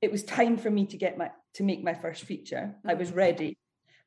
[0.00, 2.74] it was time for me to get my to make my first feature.
[2.74, 2.90] Mm-hmm.
[2.90, 3.18] I was mm-hmm.
[3.18, 3.58] ready.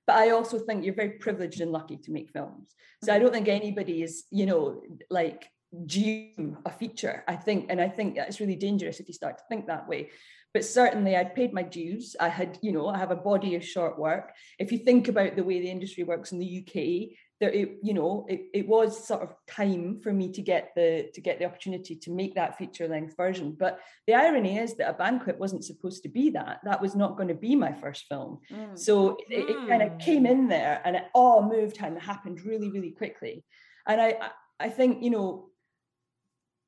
[0.07, 2.73] But I also think you're very privileged and lucky to make films.
[3.03, 5.47] So I don't think anybody is, you know, like
[5.85, 7.23] due a feature.
[7.27, 10.09] I think, and I think it's really dangerous if you start to think that way.
[10.53, 12.15] But certainly I'd paid my dues.
[12.19, 14.33] I had, you know, I have a body of short work.
[14.59, 17.93] If you think about the way the industry works in the UK, there it, you
[17.93, 21.45] know it, it was sort of time for me to get the to get the
[21.45, 25.65] opportunity to make that feature length version but the irony is that a banquet wasn't
[25.65, 28.79] supposed to be that that was not going to be my first film mm.
[28.79, 29.99] so it, it, kind of mm.
[29.99, 33.43] came in there and it all moved and happened really really quickly
[33.87, 34.15] and i
[34.59, 35.47] i think you know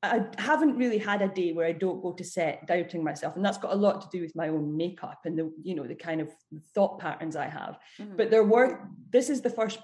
[0.05, 3.45] I haven't really had a day where I don't go to set doubting myself, and
[3.45, 5.95] that's got a lot to do with my own makeup and the you know the
[5.95, 6.29] kind of
[6.75, 7.79] thought patterns I have.
[7.97, 8.17] Mm.
[8.17, 9.79] But there were this is the first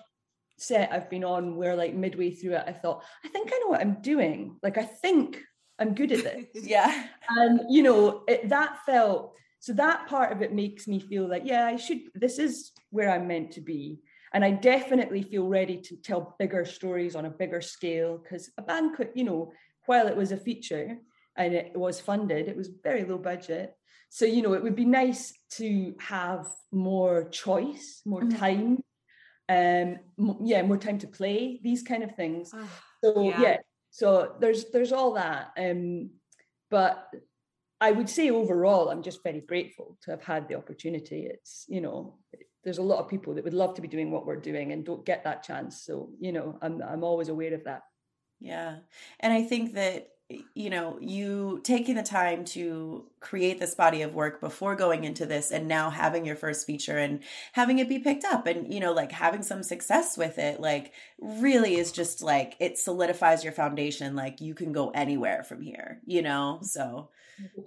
[0.62, 3.68] set I've been on where like midway through it, I thought, I think I know
[3.68, 4.58] what I'm doing.
[4.62, 5.42] Like I think
[5.80, 6.48] I'm good at this.
[6.68, 7.08] yeah.
[7.30, 11.44] And you know, it, that felt so that part of it makes me feel like,
[11.46, 14.00] yeah, I should this is where I'm meant to be.
[14.34, 18.62] And I definitely feel ready to tell bigger stories on a bigger scale because a
[18.62, 19.52] banquet, you know,
[19.88, 20.98] while it was a feature
[21.36, 23.74] and it was funded, it was very low budget.
[24.10, 28.38] So, you know, it would be nice to have more choice, more mm-hmm.
[28.38, 28.84] time
[29.50, 29.98] um
[30.42, 32.70] yeah more time to play these kind of things oh,
[33.04, 33.42] so yeah.
[33.42, 33.58] yeah.
[33.90, 36.10] so there's there's all that um
[36.70, 37.10] but
[37.82, 41.82] i would say overall i'm just very grateful to have had the opportunity it's you
[41.82, 42.18] know
[42.64, 44.86] there's a lot of people that would love to be doing what we're doing and
[44.86, 47.82] don't get that chance so you know i'm i'm always aware of that
[48.40, 48.78] Yeah.
[49.20, 50.08] And I think that
[50.54, 55.26] you know, you taking the time to create this body of work before going into
[55.26, 57.22] this and now having your first feature and
[57.54, 60.94] having it be picked up and, you know, like having some success with it, like
[61.20, 64.16] really is just like it solidifies your foundation.
[64.16, 66.60] Like you can go anywhere from here, you know?
[66.62, 67.10] So,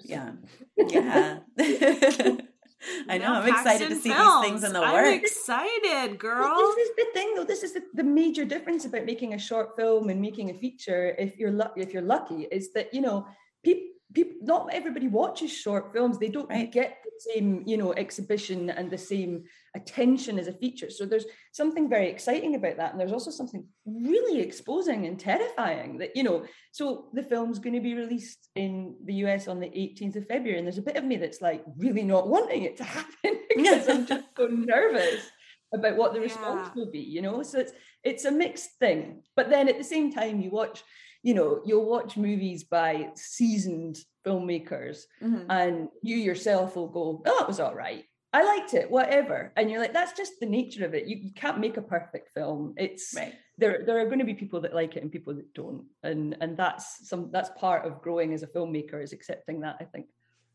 [0.05, 0.33] yeah.
[0.77, 1.41] Yeah.
[3.09, 3.35] I know.
[3.35, 4.43] I'm excited to see films.
[4.43, 5.07] these things in the work.
[5.07, 6.57] I'm excited, girl.
[6.57, 7.45] this is the thing, though.
[7.45, 11.14] This is the, the major difference about making a short film and making a feature.
[11.18, 13.26] If you're lucky, if you're lucky, is that you know
[13.62, 13.89] people.
[14.15, 16.19] People, not everybody watches short films.
[16.19, 16.71] They don't right.
[16.71, 19.45] get the same, you know, exhibition and the same
[19.75, 20.91] attention as a feature.
[20.91, 22.93] So there's something very exciting about that.
[22.93, 27.75] And there's also something really exposing and terrifying that, you know, so the film's going
[27.75, 30.59] to be released in the US on the 18th of February.
[30.59, 33.89] And there's a bit of me that's like really not wanting it to happen because
[33.89, 35.31] I'm just so nervous
[35.75, 36.73] about what the response yeah.
[36.75, 37.43] will be, you know?
[37.43, 37.73] So it's
[38.05, 39.23] it's a mixed thing.
[39.37, 40.83] But then at the same time, you watch,
[41.23, 45.51] you know, you'll watch movies by seasoned filmmakers mm-hmm.
[45.51, 48.05] and you yourself will go, oh, that was all right
[48.35, 49.53] I liked it, whatever.
[49.57, 51.07] And you're like, that's just the nature of it.
[51.07, 52.75] You, you can't make a perfect film.
[52.79, 53.35] It's right.
[53.59, 53.83] there.
[53.85, 56.57] There are going to be people that like it and people that don't, and and
[56.57, 59.77] that's some that's part of growing as a filmmaker is accepting that.
[59.81, 60.07] I think.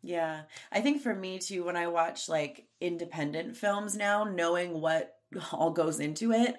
[0.02, 5.14] Yeah, I think for me too, when I watch like independent films now, knowing what
[5.52, 6.56] all goes into it,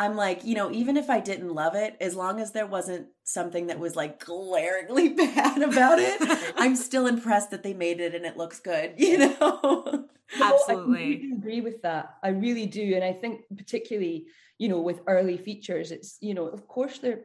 [0.00, 3.08] I'm like, you know, even if I didn't love it, as long as there wasn't
[3.24, 8.14] something that was like glaringly bad about it, I'm still impressed that they made it
[8.14, 10.08] and it looks good, you know?
[10.40, 10.98] Absolutely.
[10.98, 12.14] I really agree with that.
[12.22, 12.94] I really do.
[12.94, 17.24] And I think particularly, you know, with early features, it's, you know, of course they're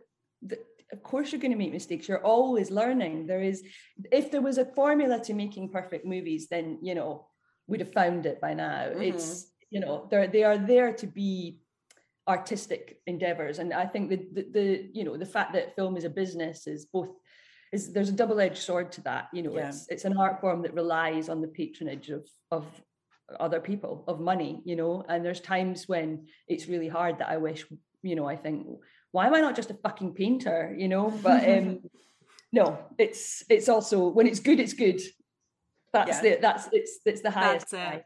[0.91, 2.07] of course you're going to make mistakes.
[2.07, 3.25] You're always learning.
[3.25, 3.63] There is
[4.11, 7.27] if there was a formula to making perfect movies, then you know,
[7.67, 8.89] we'd have found it by now.
[8.89, 9.01] Mm-hmm.
[9.01, 11.59] It's you know, they're they are there to be
[12.27, 13.59] artistic endeavors.
[13.59, 16.67] And I think the, the the you know, the fact that film is a business
[16.67, 17.09] is both
[17.71, 19.29] is there's a double-edged sword to that.
[19.33, 19.69] You know, yeah.
[19.69, 22.65] it's it's an art form that relies on the patronage of of
[23.39, 27.37] other people of money you know and there's times when it's really hard that i
[27.37, 27.65] wish
[28.03, 28.67] you know i think
[29.11, 31.79] why am i not just a fucking painter you know but um
[32.51, 35.01] no it's it's also when it's good it's good
[35.91, 36.35] that's yeah.
[36.35, 38.05] the that's it's it's the highest that's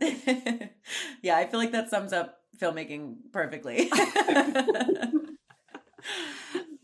[0.00, 0.72] it.
[1.22, 3.88] yeah i feel like that sums up filmmaking perfectly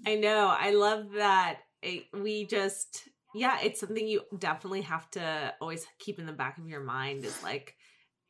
[0.06, 5.52] i know i love that it, we just yeah, it's something you definitely have to
[5.60, 7.74] always keep in the back of your mind is like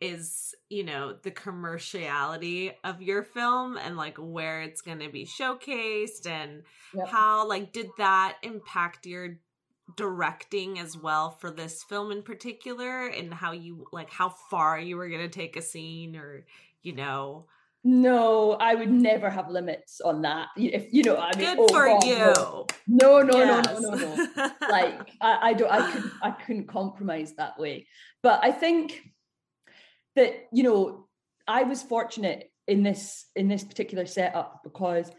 [0.01, 5.25] is you know the commerciality of your film and like where it's going to be
[5.25, 6.63] showcased and
[6.95, 7.07] yep.
[7.07, 9.39] how like did that impact your
[9.97, 14.97] directing as well for this film in particular and how you like how far you
[14.97, 16.45] were going to take a scene or
[16.85, 17.47] you know
[17.87, 20.49] no, I would never have limits on that.
[20.57, 22.67] If you know, I mean, good oh, for God, you.
[22.89, 23.81] No, no, yes.
[23.83, 24.51] no, no, no, no.
[24.71, 27.87] like I, I don't, I couldn't, I couldn't compromise that way.
[28.23, 29.03] But I think
[30.17, 31.09] that you know,
[31.47, 35.11] I was fortunate in this in this particular setup because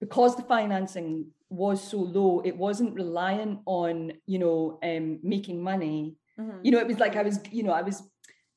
[0.00, 6.16] because the financing was so low, it wasn't reliant on you know um, making money.
[6.40, 6.60] Mm-hmm.
[6.62, 8.02] You know, it was like I was, you know, I was.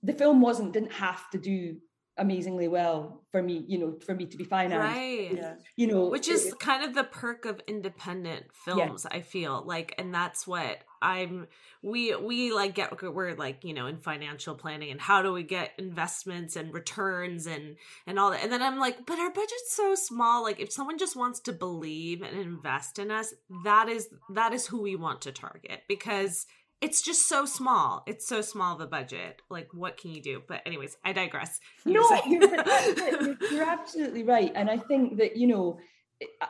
[0.03, 1.77] The film wasn't didn't have to do
[2.17, 5.53] amazingly well for me you know for me to be financed right yeah.
[5.75, 9.17] you know which is it, kind of the perk of independent films yeah.
[9.17, 11.47] i feel like and that's what i'm
[11.83, 15.43] we we like get we're like you know in financial planning and how do we
[15.43, 17.75] get investments and returns and
[18.07, 20.97] and all that and then i'm like but our budget's so small like if someone
[20.97, 25.21] just wants to believe and invest in us that is that is who we want
[25.21, 26.47] to target because
[26.81, 28.03] it's just so small.
[28.05, 29.41] It's so small of a budget.
[29.49, 30.43] Like, what can you do?
[30.47, 31.59] But, anyways, I digress.
[31.85, 34.51] You no, you're, you're, you're, absolutely right.
[34.53, 35.79] And I think that, you know,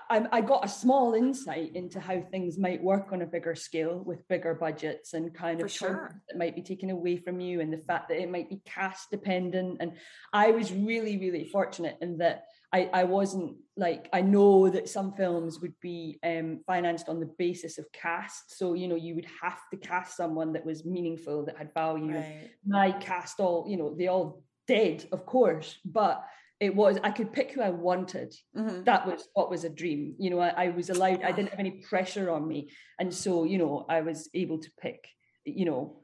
[0.09, 4.01] I, I got a small insight into how things might work on a bigger scale
[4.05, 6.13] with bigger budgets and kind of sure.
[6.27, 9.11] that might be taken away from you and the fact that it might be cast
[9.11, 9.77] dependent.
[9.81, 9.93] And
[10.31, 15.13] I was really, really fortunate in that I, I wasn't like I know that some
[15.13, 18.57] films would be um, financed on the basis of cast.
[18.57, 22.15] So you know you would have to cast someone that was meaningful, that had value.
[22.15, 22.51] Right.
[22.65, 26.25] My cast all you know they all dead, of course, but
[26.59, 28.35] it was I could pick who I wanted.
[28.55, 28.83] Mm-hmm.
[28.83, 30.15] That was what was a dream.
[30.17, 31.23] You know, I, I was allowed.
[31.23, 34.69] I didn't have any pressure on me, and so you know I was able to
[34.81, 35.07] pick.
[35.45, 36.03] You know,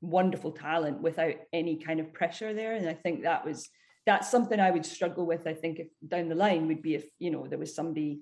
[0.00, 3.68] wonderful talent without any kind of pressure there, and I think that was
[4.06, 5.46] that's something I would struggle with.
[5.46, 8.20] I think if down the line would be if you know there was somebody.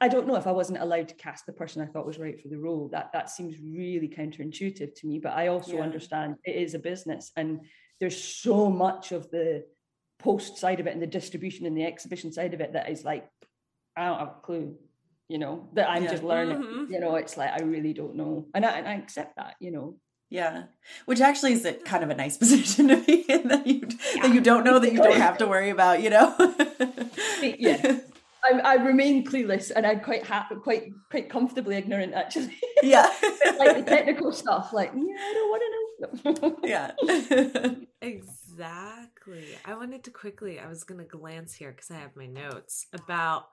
[0.00, 2.40] I don't know if I wasn't allowed to cast the person I thought was right
[2.40, 2.88] for the role.
[2.92, 5.18] That that seems really counterintuitive to me.
[5.18, 5.82] But I also yeah.
[5.82, 7.62] understand it is a business, and
[7.98, 9.64] there's so much of the
[10.20, 13.04] post side of it and the distribution and the exhibition side of it that is
[13.04, 13.28] like
[13.96, 14.76] I don't have a clue.
[15.30, 16.10] you know, that I'm Yeah.
[16.12, 16.62] just learning.
[16.62, 16.90] Mhm.
[16.90, 19.56] You know, it's like I really don't know, and I, and I accept that.
[19.60, 20.00] You know,
[20.30, 20.64] Yeah,
[21.06, 23.80] which actually is a kind of a nice position to be in that you
[24.14, 24.22] Yeah.
[24.22, 26.02] that you don't know that you don't have to worry about.
[26.02, 26.34] You know.
[27.42, 28.00] Yeah.
[28.44, 32.56] I, I remain clueless, and I'm quite happy, quite quite comfortably ignorant actually.
[32.82, 33.08] yeah.
[33.58, 36.56] like the technical stuff, like yeah, I don't want to know.
[36.64, 37.74] yeah.
[38.00, 39.44] Exactly.
[39.64, 42.86] I wanted to quickly, I was going to glance here because I have my notes
[42.92, 43.46] about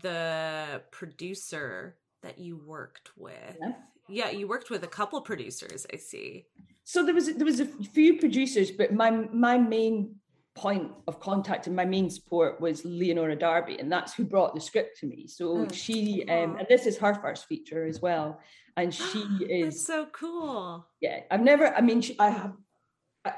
[0.00, 3.56] the producer that you worked with.
[3.60, 3.72] Yeah.
[4.08, 6.46] Yeah, you worked with a couple producers, I see.
[6.84, 10.16] so there was there was a few producers, but my my main
[10.54, 14.60] point of contact and my main support was Leonora Darby, and that's who brought the
[14.60, 15.26] script to me.
[15.26, 15.72] So Mm.
[15.74, 18.38] she um, and this is her first feature as well,
[18.76, 20.86] and she is so cool.
[21.00, 21.20] yeah.
[21.30, 21.66] I've never.
[21.74, 22.52] I mean, she, I have.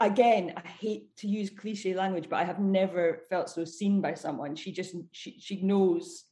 [0.00, 4.14] Again, I hate to use cliche language, but I have never felt so seen by
[4.14, 4.56] someone.
[4.56, 6.24] She just she she knows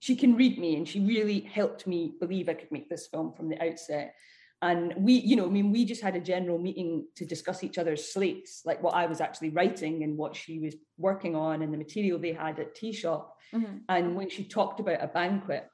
[0.00, 3.32] she can read me, and she really helped me believe I could make this film
[3.32, 4.14] from the outset.
[4.62, 7.78] And we you know i mean we just had a general meeting to discuss each
[7.78, 11.72] other's slates like what i was actually writing and what she was working on and
[11.72, 13.24] the material they had at tea shop.
[13.54, 13.80] Mhm.
[13.88, 15.64] and when she talked about a banquet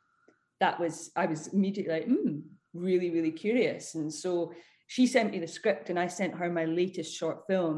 [0.61, 2.43] that was i was immediately like mm,
[2.75, 3.95] really really curious.
[3.97, 4.53] And so
[4.87, 7.77] she sent me the script and i sent her my latest short film.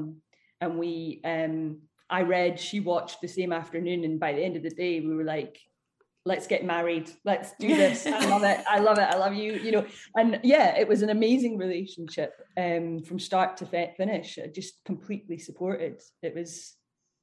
[0.60, 1.54] And we um
[2.10, 5.14] i read she watched the same afternoon and by the end of the day we
[5.14, 5.56] were like
[6.28, 8.06] let's get married let's do this.
[8.06, 9.84] I love it i love it i love you you know.
[10.14, 15.38] And yeah it was an amazing relationship um from start to finish I just completely
[15.38, 15.96] supported.
[16.22, 16.77] It was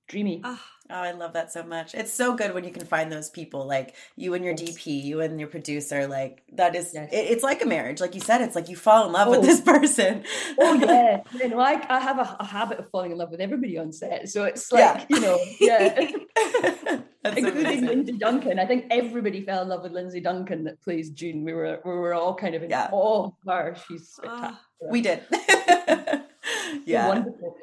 [0.08, 1.96] dreamy Ah, Oh, I love that so much.
[1.96, 4.76] It's so good when you can find those people like you and your Yes.
[4.78, 6.06] DP, you and your producer.
[6.06, 7.10] Like that is, Yes.
[7.12, 8.00] it, it's like a marriage.
[8.00, 9.42] Like you said, it's like you fall in love with Oh.
[9.42, 10.24] this person.
[10.60, 13.42] oh yeah you know I, I have a, a habit of falling in love with
[13.42, 14.94] everybody on set so it's Yeah.
[14.94, 16.00] like you know yeah
[17.26, 17.86] including.
[17.88, 18.60] Lindsay Duncan.
[18.60, 21.44] I think everybody fell in love with Lindsay Duncan that plays June.
[21.44, 22.90] We were we were all kind of in Yeah.
[22.92, 23.76] awe of her.
[23.88, 24.62] She's ah.
[24.88, 25.24] We did.
[26.86, 27.08] Yeah.
[27.08, 27.56] wonderful.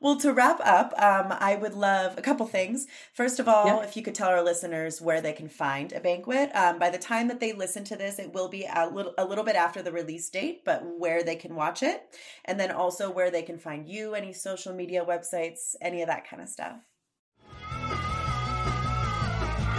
[0.00, 2.86] Well, to wrap up, um, I would love a couple things.
[3.14, 3.82] First of all, Yeah.
[3.82, 6.50] if you could tell our listeners where they can find a banquet.
[6.54, 9.24] Um, by the time that they listen to this, it will be a little, a
[9.24, 12.02] little bit after the release date, but where they can watch it.
[12.44, 16.28] And then also where they can find you, any social media websites, any of that
[16.28, 16.76] kind of stuff.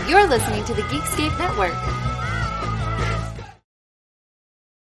[0.07, 2.16] You're listening to the Geekscape Network.